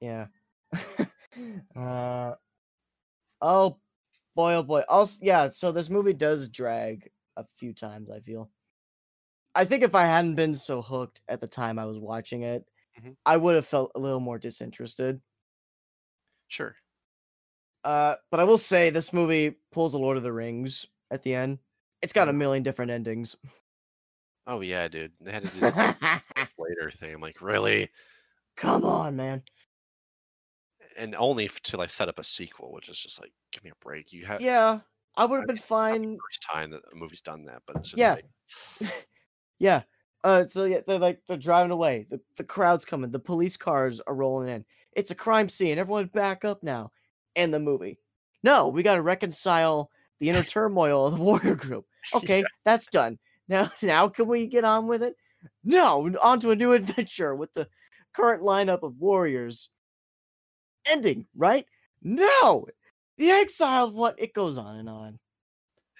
[0.00, 0.28] Yeah.
[1.76, 2.34] uh
[3.40, 3.80] oh
[4.34, 4.82] boy, oh boy.
[4.88, 5.48] Also, yeah.
[5.48, 8.10] So this movie does drag a few times.
[8.10, 8.50] I feel.
[9.54, 12.66] I think if I hadn't been so hooked at the time I was watching it,
[12.96, 13.14] Mhm.
[13.26, 15.22] I would have felt a little more disinterested.
[16.46, 16.76] Sure.
[17.84, 21.34] Uh, but I will say this movie pulls a Lord of the Rings at the
[21.34, 21.58] end.
[22.02, 23.36] It's got a million different endings.
[24.46, 25.12] Oh yeah, dude.
[25.20, 26.22] They had to do the
[26.58, 27.14] later thing.
[27.14, 27.90] I'm like, really?
[28.56, 29.42] Come on, man.
[30.96, 33.84] And only to like set up a sequel, which is just like, give me a
[33.84, 34.12] break.
[34.12, 34.80] You have Yeah,
[35.16, 36.18] I would have been fine.
[36.18, 38.16] first time that a movie's done that, but Yeah.
[38.80, 38.90] like,
[39.58, 39.82] Yeah.
[40.24, 42.06] Uh, so yeah, they're like they're driving away.
[42.08, 43.10] The the crowd's coming.
[43.10, 44.64] The police cars are rolling in.
[44.92, 45.78] It's a crime scene.
[45.78, 46.92] Everyone back up now.
[47.34, 47.98] And the movie.
[48.42, 49.90] No, we got to reconcile
[50.20, 51.86] the inner turmoil of the warrior group.
[52.14, 53.18] Okay, that's done.
[53.48, 55.16] Now, now can we get on with it?
[55.64, 57.68] No, on to a new adventure with the
[58.14, 59.70] current lineup of warriors.
[60.86, 61.66] Ending right?
[62.00, 62.66] No,
[63.16, 64.14] the exiled one.
[64.18, 65.18] It goes on and on.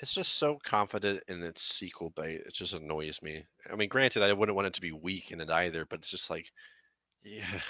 [0.00, 2.40] it's just so confident in its sequel bait.
[2.46, 3.44] It just annoys me.
[3.70, 6.10] I mean, granted, I wouldn't want it to be weak in it either, but it's
[6.10, 6.50] just like,
[7.22, 7.60] yeah.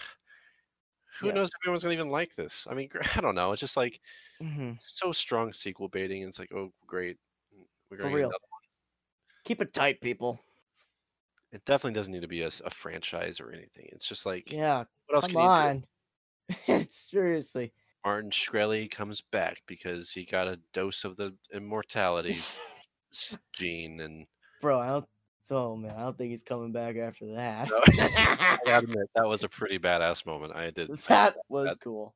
[1.21, 1.33] Who Yeah.
[1.33, 2.67] knows if anyone's gonna even like this?
[2.67, 3.53] I mean, I don't know.
[3.53, 4.01] It's just like
[4.41, 4.79] Mhm.
[4.79, 6.23] so strong sequel baiting.
[6.23, 7.19] And it's like, oh, great,
[7.93, 8.31] we're For real.
[9.45, 10.41] Keep it tight, people.
[11.53, 13.89] It definitely doesn't need to be a franchise or anything.
[13.93, 16.77] It's just like, Yeah, what else come can you do?
[16.77, 16.87] on.
[16.91, 17.73] Seriously.
[18.05, 22.39] Martin Shkreli comes back because he got a dose of the immortality
[23.55, 24.27] gene, and
[24.61, 25.07] Bro, I don't.
[25.51, 27.69] Oh man, I don't think he's coming back after that.
[27.69, 30.55] No, I gotta admit that was a pretty badass moment.
[30.57, 30.89] I did.
[31.09, 32.15] that was that- cool.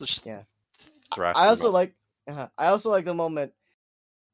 [0.00, 0.42] Just yeah.
[1.16, 1.74] I also out.
[1.74, 1.94] like.
[2.26, 3.52] uh I also like the moment.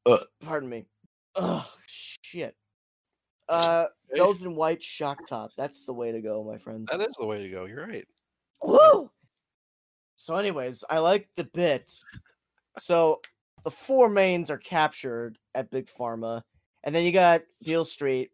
[0.06, 0.18] Uh.
[0.42, 0.86] Pardon me.
[1.34, 2.54] Oh shit.
[3.48, 3.86] Uh.
[4.14, 5.50] Belgian white shock top.
[5.56, 6.90] That's the way to go, my friends.
[6.90, 7.64] That is the way to go.
[7.64, 8.06] You're right.
[8.62, 9.10] Woo!
[10.16, 11.90] So, anyways, I like the bit.
[12.78, 13.20] So,
[13.64, 16.42] the four mains are captured at Big Pharma,
[16.84, 18.30] and then you got Beale Street.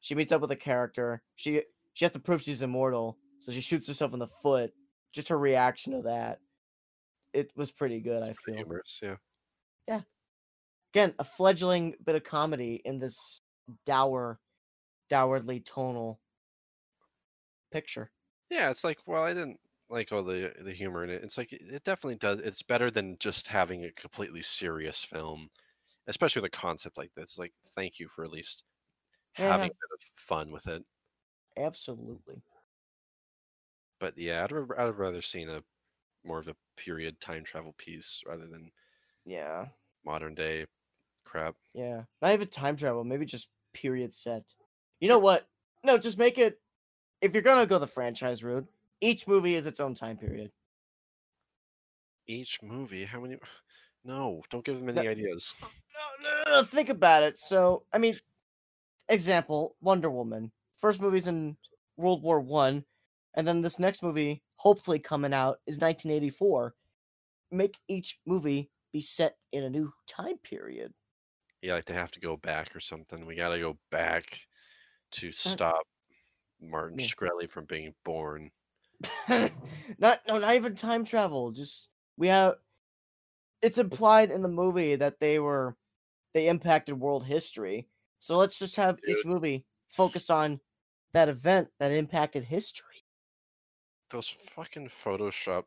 [0.00, 1.22] She meets up with a character.
[1.36, 1.62] She
[1.94, 4.72] she has to prove she's immortal, so she shoots herself in the foot.
[5.12, 6.40] Just her reaction to that,
[7.32, 8.22] it was pretty good.
[8.22, 9.00] I feel Humorous,
[9.88, 10.00] yeah.
[10.94, 13.42] Again a fledgling bit of comedy in this
[13.86, 14.40] dour,
[15.10, 16.20] dourly tonal
[17.70, 18.12] picture.
[18.50, 21.22] Yeah, it's like, well, I didn't like all the the humor in it.
[21.24, 22.40] It's like it it definitely does.
[22.40, 25.50] It's better than just having a completely serious film,
[26.08, 27.38] especially with a concept like this.
[27.38, 28.64] Like, thank you for at least
[29.36, 29.68] Yeah.
[29.68, 30.84] having a bit of fun with it.
[31.56, 32.44] Absolutely.
[33.98, 35.64] But yeah, I'd, ra- I'd rather seen a
[36.24, 38.72] more of a period time travel piece rather than
[39.24, 39.70] Yeah.
[40.04, 40.66] modern day
[41.24, 41.54] crap.
[41.74, 43.04] Yeah, not even time travel.
[43.04, 44.54] Maybe just period set.
[45.00, 45.46] You know what?
[45.82, 46.60] No, just make it.
[47.20, 48.66] If you're gonna go the franchise route,
[49.00, 50.50] each movie is its own time period.
[52.26, 53.36] Each movie, how many?
[54.06, 55.54] No, don't give them any ideas.
[55.62, 55.68] No,
[56.22, 56.62] no, no, no.
[56.62, 57.38] Think about it.
[57.38, 58.14] So, I mean,
[59.08, 60.52] example: Wonder Woman.
[60.76, 61.56] First movie's in
[61.96, 62.84] World War One,
[63.32, 66.74] and then this next movie, hopefully coming out, is 1984.
[67.50, 70.92] Make each movie be set in a new time period.
[71.64, 73.24] Yeah, like they have to go back or something.
[73.24, 74.38] We got to go back
[75.12, 75.86] to stop
[76.60, 77.08] Martin Uh, yeah.
[77.08, 78.50] Shkreli from being born.
[79.98, 81.52] not no, not even time travel.
[81.52, 81.88] Just
[82.18, 82.56] we have.
[83.62, 85.74] It's implied in the movie that they were,
[86.34, 87.88] they impacted world history.
[88.18, 90.60] So let's just have each movie focus on
[91.14, 93.06] that event that impacted history.
[94.10, 95.64] Those fucking Photoshop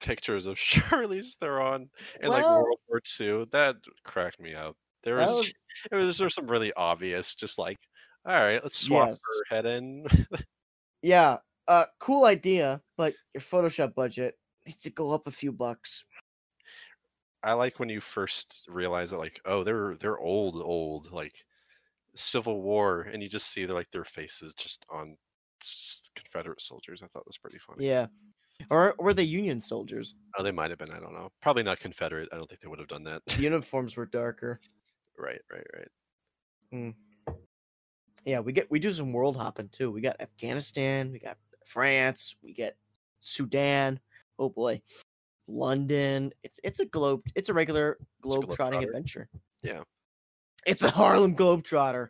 [0.00, 1.90] pictures of Charlize Theron
[2.20, 4.76] in like World War II that cracked me up.
[5.02, 5.52] There was, was-
[5.92, 7.78] it was some really obvious, just like,
[8.24, 9.20] all right, let's swap Yes.
[9.24, 10.06] her head in.
[11.02, 11.38] Yeah,
[11.68, 14.34] uh, cool idea, but your Photoshop budget
[14.66, 16.04] needs to go up a few bucks.
[17.42, 21.44] I like when you first realize that, like, oh, they're they're old, old, like
[22.14, 25.16] Civil War, and you just see their like their faces just on
[26.16, 27.00] Confederate soldiers.
[27.02, 27.86] I thought that was pretty funny.
[27.86, 28.06] Yeah,
[28.70, 30.14] or were they Union soldiers?
[30.38, 30.92] Oh, they might have been.
[30.92, 31.30] I don't know.
[31.40, 32.28] Probably not Confederate.
[32.32, 33.22] I don't think they would have done that.
[33.26, 34.60] The uniforms were darker.
[35.18, 35.88] right, right, right.
[36.72, 37.34] Hmm.
[38.24, 39.90] Yeah, we get we do some world hopping too.
[39.90, 42.76] We got Afghanistan, we got France, we get
[43.20, 44.00] Sudan.
[44.38, 44.82] Oh boy,
[45.46, 46.32] London.
[46.42, 47.22] It's it's a globe.
[47.34, 49.28] It's a regular globe trotting adventure.
[49.62, 49.82] Yeah.
[50.66, 52.08] it's a Harlem Globetrotter.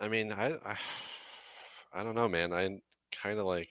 [0.00, 0.76] I mean, I, I,
[1.92, 2.52] I don't know, man.
[2.52, 2.78] I
[3.12, 3.70] kind of like.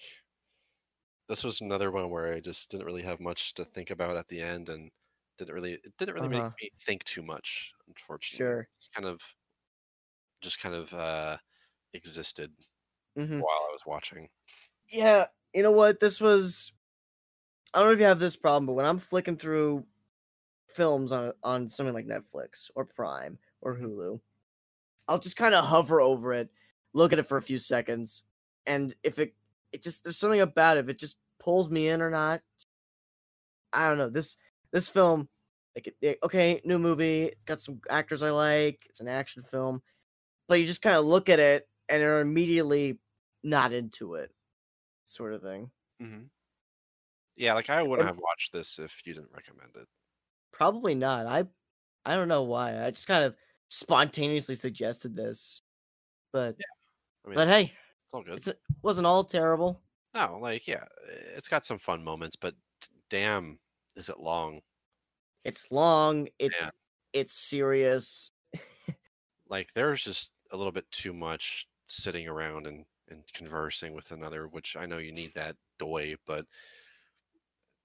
[1.28, 4.28] This was another one where I just didn't really have much to think about at
[4.30, 4.89] the end, and
[5.38, 6.30] didn't really, it didn't really Uh-huh.
[6.30, 7.74] make me think too much.
[7.88, 8.67] Unfortunately, Sure.
[8.95, 9.36] kind of,
[10.41, 11.38] just kind of uh
[11.93, 12.53] existed
[13.15, 14.30] hmm while I was watching.
[14.89, 15.99] Yeah, you know what?
[15.99, 16.71] This was.
[17.74, 19.86] I don't know if you have this problem, but when I'm flicking through
[20.69, 24.21] films on on something like Netflix or Prime or Hulu,
[25.07, 26.51] I'll just kind of hover over it,
[26.93, 28.26] look at it for a few seconds,
[28.67, 29.36] and if it
[29.74, 32.41] it just there's something about it, if it just pulls me in or not.
[33.74, 34.09] I don't know.
[34.09, 34.38] This
[34.71, 35.28] this film,
[35.76, 37.24] like, it, okay, new movie.
[37.24, 38.80] It's got some actors I like.
[38.89, 39.82] It's an action film,
[40.47, 42.99] but you just kind of look at it and are immediately
[43.43, 44.32] not into it,
[45.05, 45.69] sort of thing.
[45.99, 46.24] hmm
[47.36, 49.88] Yeah, like I wouldn't And- have watched this if you didn't recommend it.
[50.51, 51.26] Probably not.
[51.26, 51.45] I
[52.05, 52.86] I don't know why.
[52.86, 53.36] I just kind of
[53.69, 55.61] spontaneously suggested this,
[56.32, 56.55] but
[57.26, 57.74] I mean, but hey,
[58.14, 58.38] it's all good.
[58.38, 59.82] it's, it wasn't all terrible.
[60.14, 60.84] No, like yeah,
[61.36, 62.53] it's got some fun moments, but
[63.09, 63.57] damn,
[63.95, 64.61] is it long?
[65.43, 66.28] It's long.
[66.39, 66.70] It's Yeah.
[67.14, 68.32] it's serious.
[69.49, 74.47] Like there's just a little bit too much sitting around and and conversing with another,
[74.47, 76.45] which I know you need that doy, but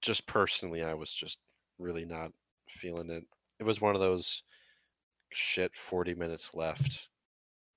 [0.01, 1.39] just personally, I was just
[1.77, 2.31] really not
[2.69, 3.23] feeling it.
[3.59, 4.41] It was one of those
[5.31, 5.75] shit.
[5.75, 7.09] Forty minutes left.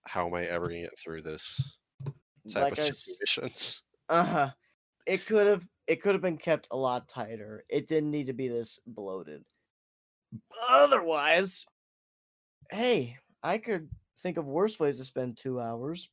[0.06, 1.76] How am I ever gonna get through this
[2.48, 3.82] type Like of situations?
[4.08, 4.50] Uh huh.
[5.06, 7.64] It could have it could have been kept a lot tighter.
[7.68, 9.44] It didn't need to be this bloated.
[10.68, 11.66] Otherwise,
[12.70, 16.10] hey, I could think of worse ways to spend two hours.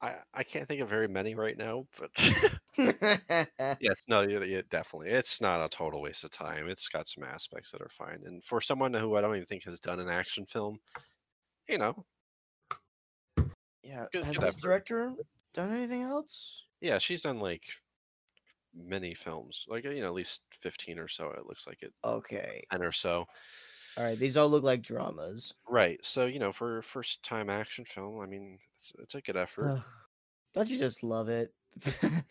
[0.00, 2.10] I I can't think of very many right now, but
[3.80, 5.10] yes, no, yeah, definitely.
[5.10, 6.68] It's not a total waste of time.
[6.68, 9.64] It's got some aspects that are fine, and for someone who I don't even think
[9.64, 10.80] has done an action film,
[11.68, 12.06] you know,
[13.90, 14.06] yeah.
[14.12, 15.12] Good- Has good this director
[15.54, 16.64] done anything else?
[16.80, 17.64] yeah, she's done like
[18.74, 21.30] many films, like you know, at least fifteen or so.
[21.30, 22.62] It looks like it, Okay.
[22.70, 23.26] ten or so.
[23.98, 24.16] All right.
[24.18, 25.52] These all look like dramas.
[25.68, 25.98] Right.
[26.04, 29.36] So you know, for a first time action film, I mean, it's it's a good
[29.36, 29.68] effort.
[29.70, 29.82] Ugh.
[30.54, 31.52] Don't you just love it?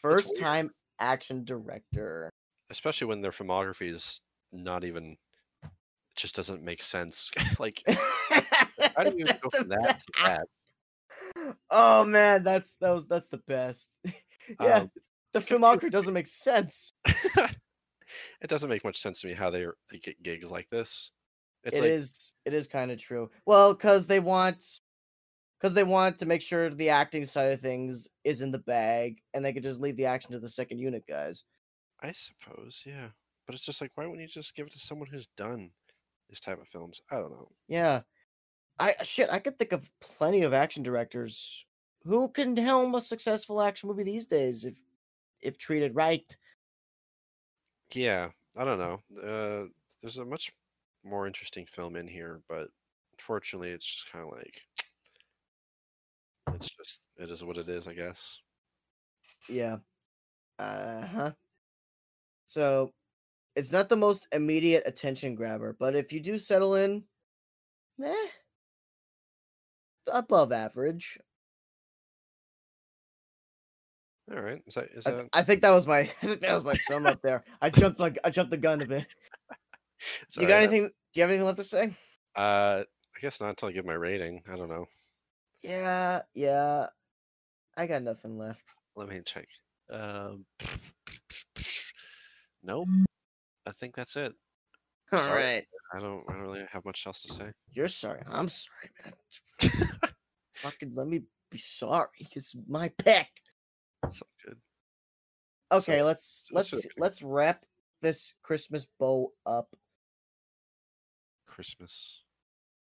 [0.00, 2.30] First time action director.
[2.70, 4.20] especially when their filmography is
[4.52, 5.16] not even
[5.62, 5.70] it
[6.16, 7.82] just doesn't make sense like
[8.96, 10.46] how do you go from that to that
[11.70, 13.90] Oh man, that's that was that's the best.
[14.60, 14.90] yeah, Um,
[15.32, 16.92] the filmography doesn't make sense.
[17.06, 21.12] it doesn't make much sense to me how they they get gigs like this
[21.64, 23.30] it's It like is it is kind of true.
[23.46, 24.64] Well, because they want
[25.60, 29.20] because they want to make sure the acting side of things is in the bag,
[29.34, 31.44] and they could just leave the action to the second unit guys.
[32.02, 33.08] i suppose yeah
[33.46, 35.70] but it's just like why wouldn't you just give it to someone who's done
[36.30, 38.00] this type of films i don't know Yeah,
[38.80, 39.28] I shit.
[39.30, 41.66] I could think of plenty of action directors
[42.04, 44.80] who can helm a successful action movie these days if
[45.42, 46.36] if treated right.
[47.94, 49.66] yeah i don't know uh
[50.00, 50.52] there's a much
[51.04, 52.68] more interesting film in here but
[53.18, 54.62] unfortunately it's just kind of like
[56.54, 58.40] it's just it is what it is i guess
[59.48, 59.78] Yeah.
[60.58, 61.32] Uh huh.
[62.44, 62.92] So
[63.56, 67.04] it's not the most immediate attention grabber, but if you do settle in,
[68.02, 68.28] eh,
[70.12, 71.18] above average.
[74.30, 76.40] all right is that is I, that th- I think that was my I think
[76.40, 77.44] that was my sum up there.
[77.60, 79.06] I jumped like I jumped the gun a bit.
[80.36, 80.62] you got right?
[80.62, 80.86] anything?
[80.86, 81.90] Do you have anything left to say?
[82.36, 82.84] Uh,
[83.16, 84.42] I guess not until I give my rating.
[84.50, 84.86] I don't know.
[85.62, 86.86] Yeah, yeah.
[87.76, 88.62] I got nothing left.
[88.96, 89.48] Let me check.
[89.90, 90.44] Um,
[92.62, 92.88] nope.
[93.66, 94.32] I think that's it.
[95.12, 95.42] All Sorry.
[95.42, 95.64] right.
[95.94, 96.22] I don't.
[96.28, 97.50] I don't really have much else to say.
[97.72, 98.20] You're sorry.
[98.28, 99.98] I'm sorry, man.
[100.54, 102.08] Fucking let me be sorry.
[102.32, 103.26] It's my pick.
[104.06, 104.56] It's all good.
[105.72, 107.64] Okay, So- let's let's let's wrap
[108.02, 109.74] this Christmas bow up.
[111.46, 112.22] Christmas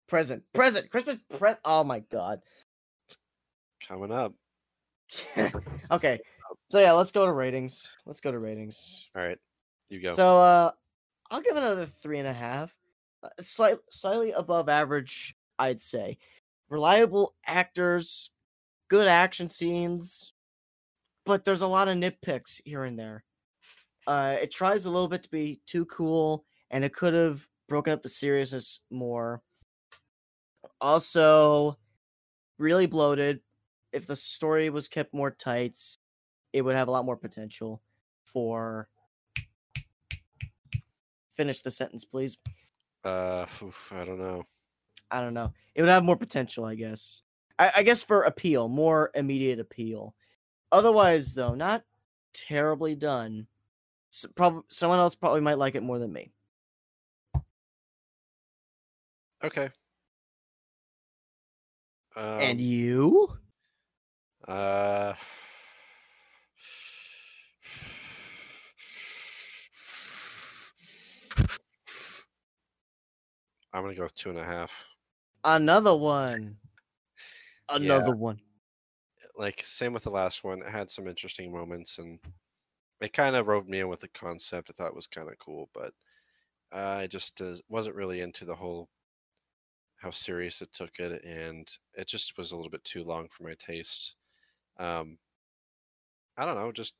[0.07, 1.51] Present, present, Christmas pre.
[1.65, 2.41] Oh my god.
[3.87, 4.33] coming up.
[5.91, 6.19] okay,
[6.71, 7.91] so yeah, let's go to ratings.
[8.07, 9.09] Let's go to ratings.
[9.15, 9.37] All right,
[9.89, 10.11] you go.
[10.11, 10.71] So uh,
[11.31, 12.75] I'll give it another three and a half.
[13.23, 16.17] Uh, slight, slightly above average, I'd say.
[16.69, 18.31] Reliable actors,
[18.87, 20.33] good action scenes,
[21.25, 23.23] but there's a lot of nitpicks here and there.
[24.07, 27.93] Uh, it tries a little bit to be too cool, and it could have broken
[27.93, 29.41] up the seriousness more.
[30.81, 31.77] Also,
[32.57, 33.41] really bloated.
[33.91, 35.77] If the story was kept more tight,
[36.53, 37.81] it would have a lot more potential
[38.23, 38.89] for
[41.39, 42.37] finish the sentence, please.
[43.05, 44.43] uh, oof, I don't know.
[45.09, 45.53] I don't know.
[45.73, 47.21] It would have more potential, I guess.
[47.57, 50.13] I, I guess for appeal, more immediate appeal.
[50.73, 51.83] Otherwise, though, not
[52.33, 53.47] terribly done.
[54.13, 56.33] S probably someone else probably might like it more than me.
[59.41, 59.69] Okay.
[62.17, 63.29] Um, and you?
[64.45, 65.13] Uh,
[73.73, 74.85] I'm gonna go with two and a half.
[75.43, 76.59] Another one.
[77.69, 78.41] Another one.
[79.35, 80.61] Like same with the last one.
[80.61, 82.19] It had some interesting moments, and
[83.01, 84.69] it kind of roped me in with the concept.
[84.69, 85.93] I thought it was kind of cool, but
[86.71, 88.89] I just uh, wasn't really into the whole
[89.97, 93.43] how serious it took it, and it just was a little bit too long for
[93.43, 94.15] my taste.
[94.77, 95.19] Um,
[96.37, 96.95] I don't know, just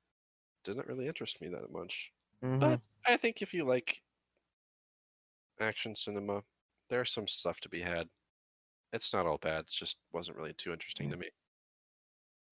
[0.64, 2.14] didn't really interest me that much.
[2.42, 2.60] Mhm.
[2.60, 4.04] But I think if you like
[5.60, 6.44] action cinema,
[6.90, 8.08] there's some stuff to be had.
[8.92, 9.62] It's not all bad.
[9.62, 11.12] It just wasn't really too interesting mm.
[11.12, 11.28] to me.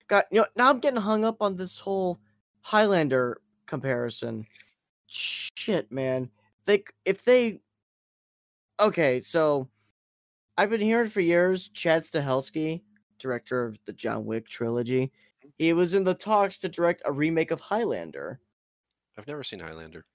[0.08, 2.20] Got you know now I'm getting hung up on this whole
[2.62, 4.46] Highlander comparison.
[5.08, 6.30] Shit, man.
[6.66, 7.60] They if they
[8.80, 9.68] okay, so
[10.58, 12.82] I've been hearing for years Chad Stahelski,
[13.20, 15.50] director of the John Wick trilogy, mm-hmm.
[15.58, 18.40] he was in the talks to direct a remake of Highlander.
[19.18, 20.06] I've never seen Highlander.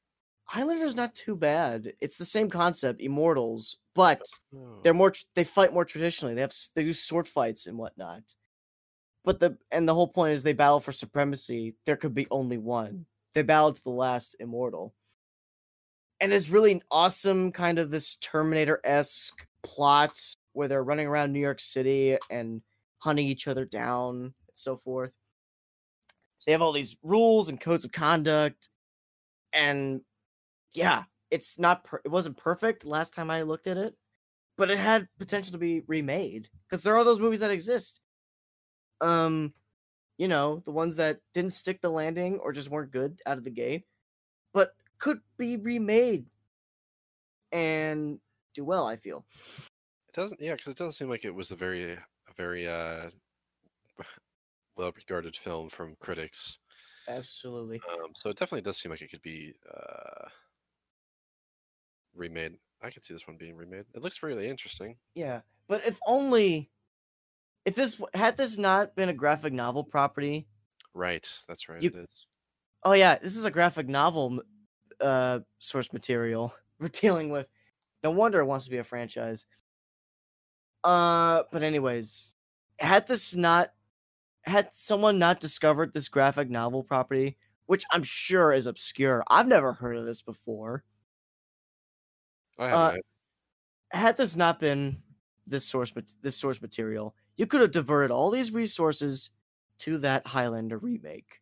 [0.52, 1.94] Highlander's not too bad.
[2.02, 4.20] It's the same concept, immortals, but
[4.54, 4.80] Oh.
[4.82, 6.34] they're more they fight more traditionally.
[6.34, 8.34] They have they do sword fights and whatnot.
[9.24, 11.74] But the and the whole point is they battle for supremacy.
[11.86, 13.06] There could be only one.
[13.32, 14.94] They battle to the last immortal.
[16.20, 20.20] And it's really an awesome kind of this Terminator esque plot
[20.52, 22.60] where they're running around New York City and
[22.98, 25.12] hunting each other down and so forth.
[26.44, 28.68] They have all these rules and codes of conduct,
[29.52, 30.02] and
[30.74, 33.94] yeah, it's not per- it wasn't perfect last time I looked at it,
[34.56, 38.00] but it had potential to be remade because there are those movies that exist.
[39.00, 39.52] Um,
[40.18, 43.44] you know, the ones that didn't stick the landing or just weren't good out of
[43.44, 43.84] the gate,
[44.52, 46.26] but could be remade
[47.50, 48.20] and
[48.54, 48.86] do well.
[48.86, 49.24] I feel.
[50.08, 51.98] It doesn't, yeah, because it doesn't seem like it was a very, a
[52.36, 53.08] very uh,
[54.76, 56.58] well-regarded film from critics.
[57.08, 57.80] Absolutely.
[57.90, 60.28] Um, so it definitely does seem like it could be uh,
[62.14, 62.56] remade.
[62.82, 63.84] I could see this one being remade.
[63.94, 64.96] It looks really interesting.
[65.14, 66.70] Yeah, but if only
[67.64, 70.46] if this had this not been a graphic novel property.
[70.94, 71.80] Right, that's right.
[71.82, 72.26] You- it is.
[72.84, 74.42] Oh yeah, this is a graphic novel
[75.00, 77.48] uh source material we're dealing with.
[78.02, 79.46] No wonder it wants to be a franchise.
[80.84, 82.34] Uh, but anyways,
[82.78, 83.72] had this not
[84.42, 87.36] had someone not discovered this graphic novel property,
[87.66, 89.22] which I'm sure is obscure.
[89.28, 90.82] I've never heard of this before.
[92.58, 92.94] Uh,
[93.90, 95.02] had this not been
[95.46, 95.92] this source
[96.22, 99.30] this source material, you could have diverted all these resources
[99.78, 101.40] to that Highlander remake.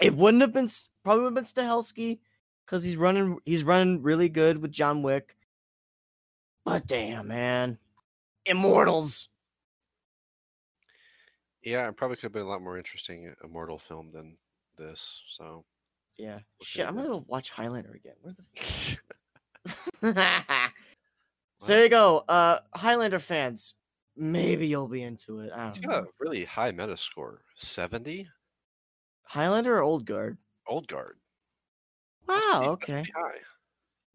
[0.00, 0.68] It wouldn't have been
[1.04, 2.20] probably would have been Stahelski
[2.64, 5.36] because he's running he's running really good with John Wick.
[6.64, 7.78] But damn, man,
[8.44, 9.28] Immortals.
[11.62, 14.34] yeah, it probably could have been a lot more interesting immortal film than
[14.76, 15.22] this.
[15.28, 15.64] So
[16.16, 16.86] Yeah, shit.
[16.86, 18.14] I'm gonna go watch Highlander again.
[18.20, 18.98] Where the?
[20.02, 20.12] so
[21.66, 22.24] there you go.
[22.28, 23.74] Uh, Highlander fans,
[24.16, 25.52] maybe you'll be into it.
[25.54, 28.28] I it's don't got a really high Metascore, seventy.
[29.24, 30.38] Highlander or Old Guard?
[30.68, 31.18] Old Guard.
[32.28, 32.38] Wow.
[32.54, 33.04] That's Okay.
[33.14, 33.38] high.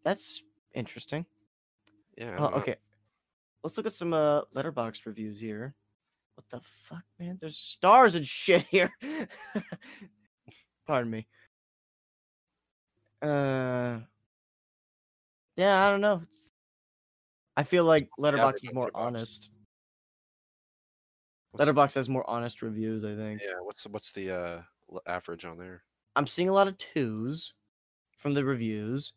[0.03, 0.41] That's
[0.73, 1.25] interesting.
[2.17, 2.35] Yeah.
[2.37, 2.47] Know.
[2.55, 2.75] okay.
[3.63, 5.75] Let's look at some uh Letterboxd reviews here.
[6.35, 7.37] What the fuck, man?
[7.39, 8.91] There's stars and shit here.
[10.87, 11.27] Pardon me.
[13.21, 13.99] Uh
[15.57, 16.23] Yeah, I don't know.
[17.57, 18.91] I feel like Letterboxd is more Letterboxd?
[18.95, 19.49] honest.
[21.51, 23.41] What's- Letterboxd has more honest reviews, I think.
[23.43, 23.59] Yeah.
[23.61, 24.61] What's what's the uh,
[25.05, 25.83] average on there?
[26.15, 27.53] I'm seeing a lot of twos
[28.17, 29.13] from the reviews,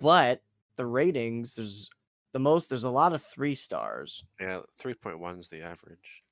[0.00, 0.42] but
[0.76, 1.88] the ratings there's
[2.32, 2.68] the most.
[2.68, 4.24] There's a lot of three stars.
[4.40, 6.22] Yeah, three point one is the average.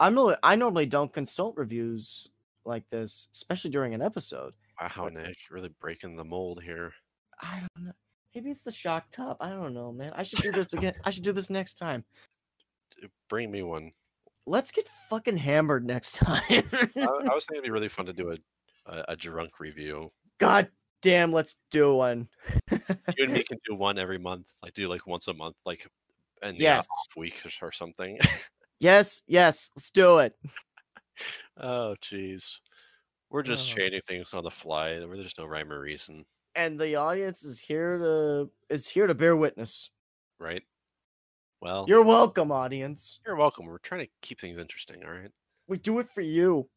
[0.00, 2.30] I'm normally I normally don't consult reviews
[2.64, 4.54] like this, especially during an episode.
[4.80, 6.92] Wow, What- Nick, you're really breaking the mold here.
[7.42, 7.92] I don't know.
[8.34, 9.38] Maybe it's the shock top.
[9.40, 10.12] I don't know, man.
[10.14, 10.94] I should do this again.
[11.04, 12.04] I should do this next time.
[13.28, 13.90] Bring me one.
[14.46, 16.42] Let's get fucking hammered next time.
[16.48, 16.64] I,
[16.96, 18.36] I was thinking it'd be really fun to do a
[18.86, 20.10] a, a drunk review.
[20.38, 20.68] God
[21.02, 22.28] damn, let's do one.
[23.18, 24.46] You and me can do one every month.
[24.62, 25.86] Like do like once a month, like
[26.42, 26.86] in the Yes.
[26.90, 28.18] off week or- something.
[28.80, 30.34] yes, yes, let's do it.
[31.60, 32.60] oh, jeez.
[33.30, 33.76] We're just Oh.
[33.76, 34.98] changing things on the fly.
[34.98, 36.24] There's just no rhyme or reason,
[36.58, 39.90] And the audience is here to is here to bear witness.
[40.40, 40.62] right?
[41.60, 43.20] Well, You're welcome, audience.
[43.24, 43.66] you're welcome.
[43.66, 45.02] We're trying to keep things interesting.
[45.04, 45.30] All right.
[45.68, 46.68] We do it for you.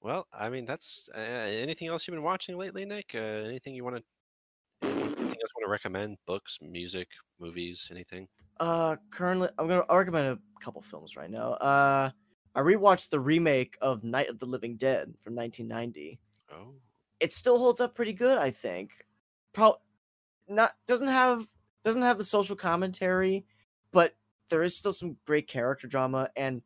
[0.00, 3.12] Well, I mean, that's uh, anything else you've been watching lately, Nick?
[3.14, 4.02] Uh, anything you want to?
[4.88, 5.06] Anything
[5.42, 6.16] else want to recommend?
[6.26, 7.08] Books, music,
[7.40, 8.26] movies, anything?
[8.60, 11.52] Uh, currently, I'm gonna I'll recommend a couple films right now.
[11.54, 12.10] Uh,
[12.54, 16.18] I rewatched the remake of Night of the Living Dead from 1990.
[16.52, 16.74] Oh,
[17.20, 18.92] It still holds up pretty good, I think.
[19.52, 19.76] Pro,
[20.48, 21.46] not doesn't have
[21.82, 23.46] doesn't have the social commentary,
[23.92, 24.14] but
[24.50, 26.62] there is still some great character drama and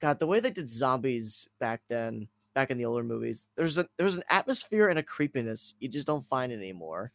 [0.00, 3.88] God, the way they did zombies back then, back in the older movies, there's a
[3.96, 7.10] there's an atmosphere and a creepiness you just don't find anymore.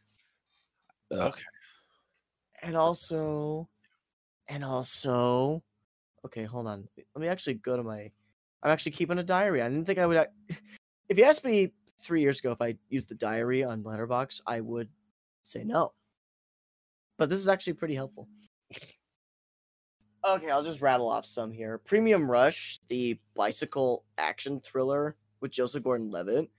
[1.12, 1.44] Okay.
[2.64, 3.70] And also,
[4.48, 5.64] and also,
[6.26, 6.88] okay, hold on.
[6.98, 8.12] Let me actually go to my.
[8.64, 9.62] I'm actually keeping a diary.
[9.62, 10.28] I didn't think I would.
[11.10, 14.62] If you asked me three years ago if I used the diary on Letterboxd, I
[14.62, 14.90] would
[15.44, 15.94] say no.
[17.18, 18.28] But this is actually pretty helpful.
[20.26, 21.78] Okay, I'll just rattle off some here.
[21.78, 26.50] Premium Rush, the bicycle action thriller with Joseph Gordon-Levitt.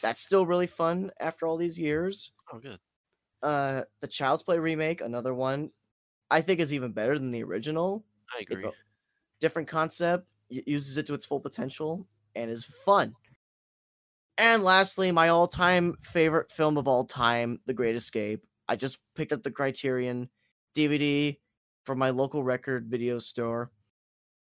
[0.00, 2.32] That's still really fun after all these years.
[2.52, 2.80] Oh, good.
[3.42, 5.70] Uh, the Child's Play remake, another one,
[6.30, 8.04] I think is even better than the original.
[8.36, 8.64] I It's agree.
[8.64, 8.72] a
[9.40, 13.16] different concept, uses it to its full potential, and is fun.
[14.40, 18.42] And lastly, my all-time favorite film of all time, The Great Escape.
[18.66, 20.30] I just picked up the Criterion
[20.74, 21.36] DVD
[21.84, 23.70] from my local record video store.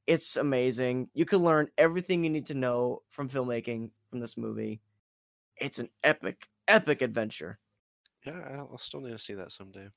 [0.07, 1.09] It's amazing.
[1.14, 4.80] You can learn everything you need to know from filmmaking from this movie.
[5.57, 7.59] It's an epic, epic adventure.
[8.24, 9.89] Yeah, I'll I'll still need to see that someday.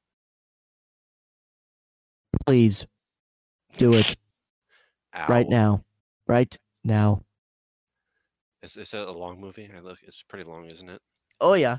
[2.48, 2.88] Please
[3.78, 4.16] do it
[5.30, 5.84] right now.
[6.26, 7.22] Right now.
[8.66, 9.70] Is, is it a long movie?
[9.76, 10.00] I look.
[10.02, 11.00] It's pretty long, isn't it?
[11.40, 11.78] Oh yeah.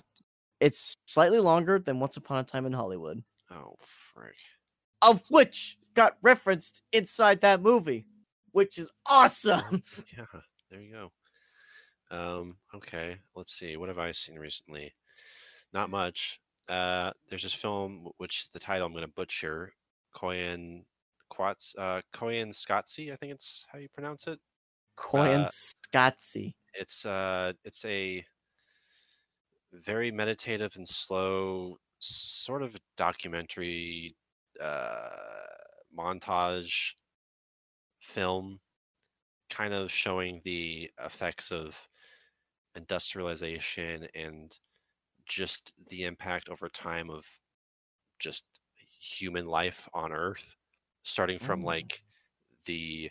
[0.61, 3.75] It's slightly longer than Once Upon a Time in Hollywood, Oh,
[4.15, 4.37] frick.
[5.03, 8.07] of which got referenced inside that movie,
[8.53, 9.83] which is awesome.
[10.17, 10.25] Yeah,
[10.71, 12.17] there you go.
[12.17, 13.77] Um, okay, let's see.
[13.77, 14.95] What have I seen recently?
[15.75, 16.41] Not much.
[16.69, 19.73] Uh, there's this film which the title I'm going to butcher.
[20.15, 20.85] Koyan
[21.31, 24.39] Quats uh Koyan Scotzi, I think it's how you pronounce it.
[24.97, 26.55] Coyan Uh, Scotzi.
[26.79, 28.27] It's uh it's a
[29.73, 34.17] very meditative and slow sort of documentary
[34.61, 35.11] uh
[35.97, 36.95] montage
[38.01, 38.61] film
[39.51, 41.89] kind of showing the effects of
[42.77, 44.59] industrialization and
[45.27, 47.29] just the impact over time of
[48.19, 48.47] just
[49.01, 50.57] human life on earth
[51.05, 51.65] starting from Mm.
[51.65, 52.05] like
[52.67, 53.11] the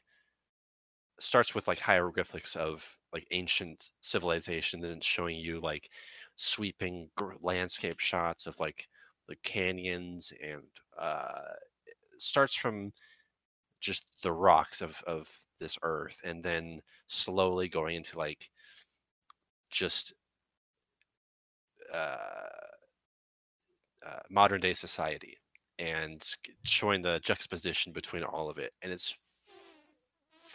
[1.35, 5.89] starts with like hieroglyphics of like ancient civilization and it's showing you like
[6.37, 8.87] sweeping gr- landscape shots of like
[9.27, 10.61] the canyons and
[10.97, 11.41] uh
[12.19, 12.89] starts from
[13.81, 15.29] just the rocks of of
[15.59, 18.49] this earth and then slowly going into like
[19.69, 20.13] just
[21.93, 22.47] uh,
[24.07, 25.35] uh modern day society
[25.79, 26.25] and
[26.63, 29.17] showing the juxtaposition between all of it and it's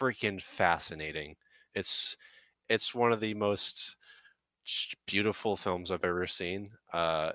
[0.01, 1.35] freaking fascinating
[1.75, 2.17] it's
[2.69, 3.97] it's one of the most
[5.05, 7.31] beautiful films i've ever seen uh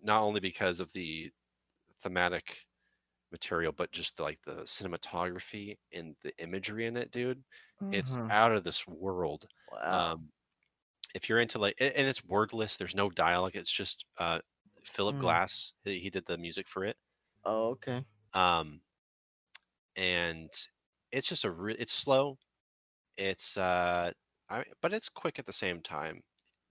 [0.00, 1.30] not only because of the
[2.00, 2.66] thematic
[3.32, 7.44] material but just like the cinematography and the imagery in it dude
[7.90, 8.30] it's Mhm.
[8.30, 10.06] out of this world wow.
[10.10, 10.30] um
[11.14, 14.40] if you're into like and it's wordless there's no dialogue it's just uh
[14.84, 15.18] philip Mm.
[15.18, 16.98] glass he, he did the music for it
[17.44, 18.04] oh, okay.
[18.34, 18.80] um
[19.96, 20.50] and
[21.14, 22.38] it's just a re- it's slow
[23.18, 24.12] it's uh
[24.50, 26.22] I, but it's quick at the same time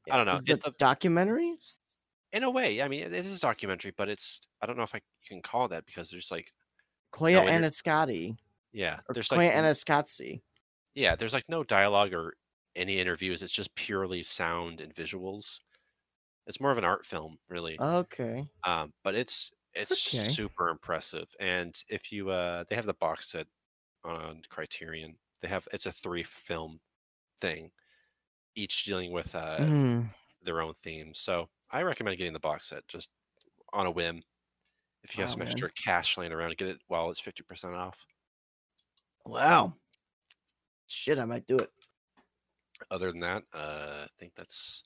[0.09, 1.57] I don't know, Is it it's a documentary?
[2.31, 4.95] in a way i mean it is a documentary but it's i don't know if
[4.95, 6.51] i you can call that because there's like
[7.13, 8.37] Koya No, it is- Anascati.
[8.71, 9.53] yeah there's Koya like
[10.95, 12.33] yeah there's like no dialogue or
[12.75, 15.59] any interviews it's just purely sound and visuals
[16.47, 18.49] it's more of an art film really Okay.
[18.67, 20.37] um, but it's it's Okay.
[20.37, 21.27] super impressive.
[21.39, 23.47] And if you uh, they have the box set
[24.03, 25.17] on Criterion.
[25.41, 26.79] They have it's a three film
[27.41, 27.71] thing,
[28.55, 30.09] each dealing with uh, Mm.
[30.41, 31.19] their own themes.
[31.19, 33.09] So I recommend getting the box set just
[33.73, 34.23] on a whim.
[35.03, 35.47] If you have Wow, some man.
[35.47, 38.05] extra cash laying around, get it while it's fifty percent off.
[39.25, 39.73] Wow.
[40.87, 41.71] Shit, I might do it.
[42.91, 44.83] Other than that, uh, I think that's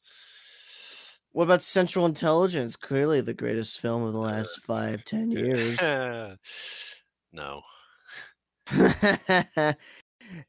[1.31, 2.75] What about Central Intelligence?
[2.75, 5.77] Clearly the greatest film of the last five, ten years.
[7.31, 7.61] no.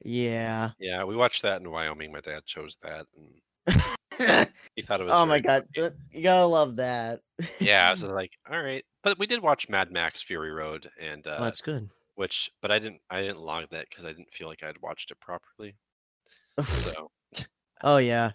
[0.05, 0.71] yeah.
[0.79, 2.13] Yeah, we watched that in Wyoming.
[2.13, 5.13] My dad chose that, and he thought it was.
[5.15, 5.91] oh my god, funny.
[6.13, 7.21] you gotta love that.
[7.61, 11.27] yeah, I was like, all right, but we did watch Mad Max Fury Road, and
[11.27, 11.89] uh, Well, that's good.
[12.17, 15.11] which, but I didn't, I didn't log that because I didn't feel like I'd watched
[15.11, 15.77] it properly.
[16.63, 17.11] So
[17.83, 18.33] oh yeah,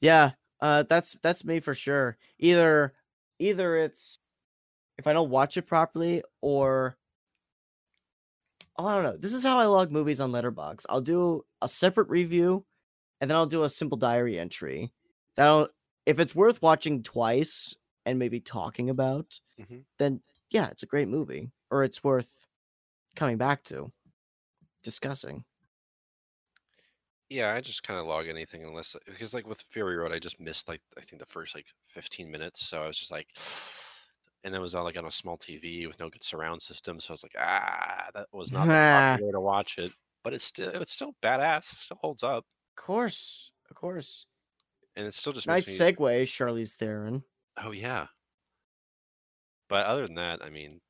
[0.00, 0.32] yeah.
[0.60, 2.16] Uh, that's that's me for sure.
[2.38, 2.94] Either
[3.38, 4.18] either it's
[4.98, 6.96] if I don't watch it properly, or
[8.78, 9.16] oh, I don't know.
[9.16, 10.86] This is how I log movies on Letterboxd.
[10.88, 12.66] I'll do a separate review,
[13.20, 14.92] and then I'll do a simple diary entry.
[15.36, 15.68] That'll
[16.06, 17.76] if it's worth watching twice,
[18.06, 19.86] and maybe talking about, Mhm.
[19.98, 22.48] then yeah, it's a great movie or it's worth
[23.16, 23.90] coming back to,
[24.82, 25.44] discussing.
[27.28, 30.38] Yeah, I just kind of log anything unless because like with Fury Road, I just
[30.38, 33.30] missed like I think the first like 15 minutes, so I was just like,
[34.46, 37.12] and it was on like on a small TV with no good surround system, so
[37.12, 38.70] I was like, ah, that was not
[39.12, 39.92] the way to watch it.
[40.24, 42.46] But it's still it's still badass, it still holds up,
[42.78, 44.26] Of course, of course.
[44.96, 45.80] and it's still just Nice me.
[45.80, 47.24] segue, Charlize Theron.
[47.58, 48.08] Oh yeah.
[49.68, 50.80] But other than that, I mean,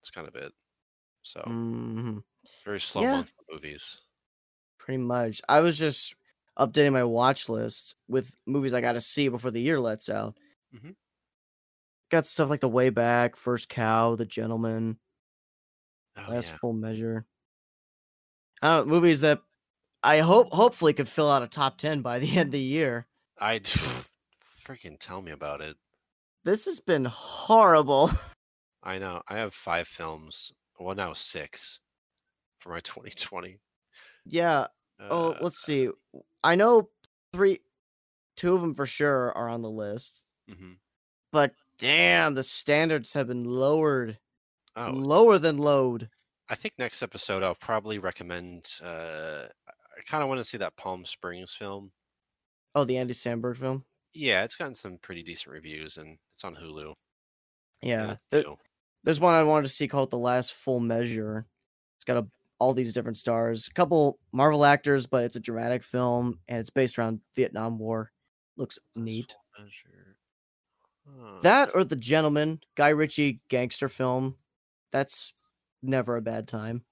[0.00, 0.52] it's kind of it.
[1.22, 2.22] So Mhm.
[2.64, 3.06] very slow Yeah.
[3.06, 4.00] month for movies.
[4.78, 5.42] Pretty much.
[5.48, 6.14] I was just
[6.58, 10.38] updating my watch list with movies I got to see before the year lets out.
[10.72, 10.92] Mhm.
[12.10, 14.96] Got stuff like The Way Back, First Cow, The Gentlemen,
[16.16, 16.56] Oh Last yeah.
[16.56, 17.24] Full Measure.
[18.62, 19.40] I don't know, movies that
[20.02, 23.06] I hope hopefully could fill out a top ten by the end of the year.
[23.38, 25.76] I freaking tell me about it.
[26.44, 28.10] This has been horrible.
[28.82, 29.22] I know.
[29.28, 30.52] I have five films.
[30.78, 31.80] Well, now six
[32.58, 33.58] for my 2020.
[34.26, 34.66] yeah.
[35.10, 35.88] Oh, Uh, let's see.
[36.44, 36.90] I know
[37.32, 37.60] three,
[38.36, 40.76] two of them for sure are on the list, mhm.
[41.32, 44.18] but damn, the standards have been lowered,
[44.76, 46.08] Oh, lower than load.
[46.48, 48.72] I think next episode I'll probably recommend.
[48.82, 51.90] Uh, I kind of want to see that Palm Springs film.
[52.74, 53.84] Oh, the Andy Samberg film.
[54.14, 56.94] Yeah, it's gotten some pretty decent reviews, and it's on Hulu.
[57.82, 58.44] Yeah, there-
[59.04, 61.46] there's one I wanted to see called The Last Full Measure.
[61.96, 62.26] It's got a,
[62.58, 66.70] all these different stars, a couple Marvel actors, but it's a dramatic film and it's
[66.70, 68.10] based around Vietnam War.
[68.56, 69.34] Looks neat.
[69.56, 70.09] Full Measure.
[71.18, 71.38] Huh.
[71.42, 74.36] That or The Gentlemen, Guy Ritchie gangster film.
[74.92, 75.32] That's
[75.82, 76.84] never a bad time.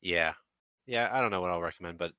[0.00, 0.32] Yeah,
[0.86, 1.10] yeah.
[1.12, 2.12] I don't know what I'll recommend, but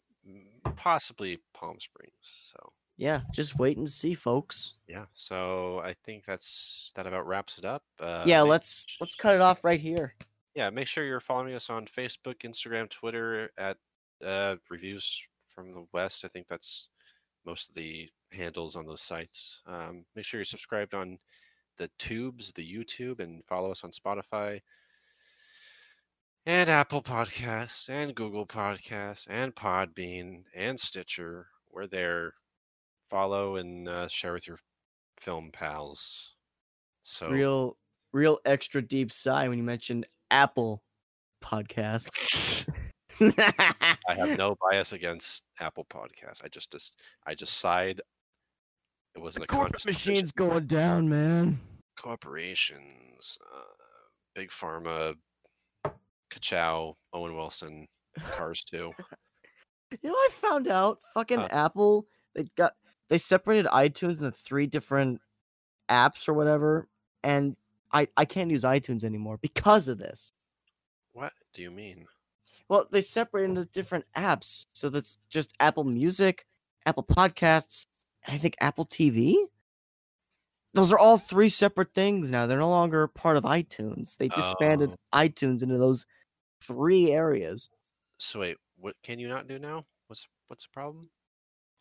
[0.76, 2.14] possibly Palm Springs.
[2.52, 4.80] So Yeah, just wait and see, folks.
[4.88, 5.06] yeah.
[5.14, 7.84] So I think that's that about wraps it up.
[8.00, 10.14] Uh, yeah, let's let's cut it off right here.
[10.56, 13.78] yeah, make sure you're following us on Facebook, Instagram, Twitter at
[14.26, 16.24] uh, Reviews from the West.
[16.24, 16.88] I think that's
[17.46, 19.62] most of the handles on those sites.
[19.68, 21.18] Um, make sure you're subscribed on
[21.78, 24.60] the tubes, the YouTube, and follow us on Spotify
[26.46, 31.48] and Apple Podcasts and Google Podcasts and Podbean and Stitcher.
[31.72, 32.34] We're there.
[33.10, 34.58] Follow and uh, share with your
[35.18, 36.34] film pals.
[37.04, 37.78] So Real
[38.14, 40.84] real extra deep sigh when you mentioned Apple
[41.44, 42.68] podcasts.
[43.20, 46.44] I have no bias against Apple Podcasts.
[46.44, 46.96] I just, just
[47.28, 48.02] I just side.
[49.16, 51.60] It wasn't a Corporate machine's going down, man.
[51.98, 53.62] corporations, uh,
[54.34, 55.16] big pharma,
[56.32, 57.88] Kachow, Owen Wilson,
[58.20, 58.78] Cars 2.
[58.78, 61.48] You know, what I found out fucking Huh.
[61.52, 62.74] Apple they got
[63.10, 65.20] they separated iTunes into three different
[65.90, 66.88] apps or whatever,
[67.24, 67.58] and
[67.92, 70.32] I I can't use iTunes anymore because of this.
[71.12, 72.06] What do you mean?
[72.70, 76.46] Well, they separate into different apps, so that's just Apple Music,
[76.86, 79.48] Apple Podcasts, I think Apple TV.
[80.74, 82.46] Those are all three separate things now.
[82.48, 84.18] They're no longer part of iTunes.
[84.18, 84.98] They disbanded Oh.
[85.14, 86.06] iTunes into those
[86.62, 87.70] three areas.
[88.20, 89.86] So wait, what can you not do now?
[90.08, 91.12] What's what's the problem?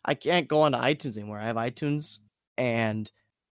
[0.05, 1.39] I can't go onto iTunes anymore.
[1.39, 2.19] I have iTunes
[2.57, 3.11] and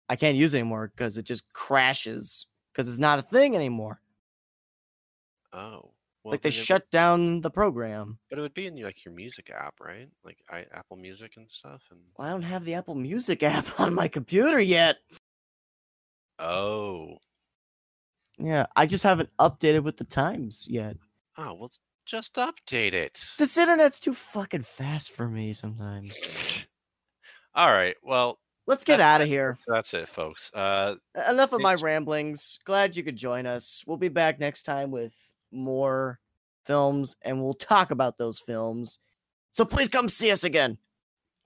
[0.09, 4.01] I can't use it anymore because it just crashes because it's not a thing anymore.
[5.51, 5.93] Oh,
[6.27, 8.19] well, like they it would- shut down the program.
[8.29, 10.07] but it would be in like your music app, right?
[10.23, 11.81] Like I, Apple Music and stuff.
[11.91, 14.97] And Well, I don't have the Apple Music app on my computer yet.
[16.39, 17.17] oh,
[18.37, 20.97] Yeah, I just haven't updated with the times yet.
[21.37, 21.71] oh, well,
[22.05, 23.21] just update it.
[23.37, 26.65] This internet's too fucking fast for me sometimes.
[27.55, 29.57] All right, well, Let's get out of here.
[29.65, 30.51] that's it, folks.
[30.53, 30.95] Uh,
[31.29, 32.59] Enough of my ramblings.
[32.65, 33.81] Glad you could join us.
[33.87, 35.15] We'll be back next time with
[35.51, 36.19] more
[36.65, 38.99] films and we'll talk about those films.
[39.51, 40.77] So please come see us again.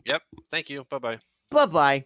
[0.05, 0.21] yep.
[0.49, 0.85] Thank you.
[0.89, 1.19] Bye bye.
[1.49, 2.05] Bye bye.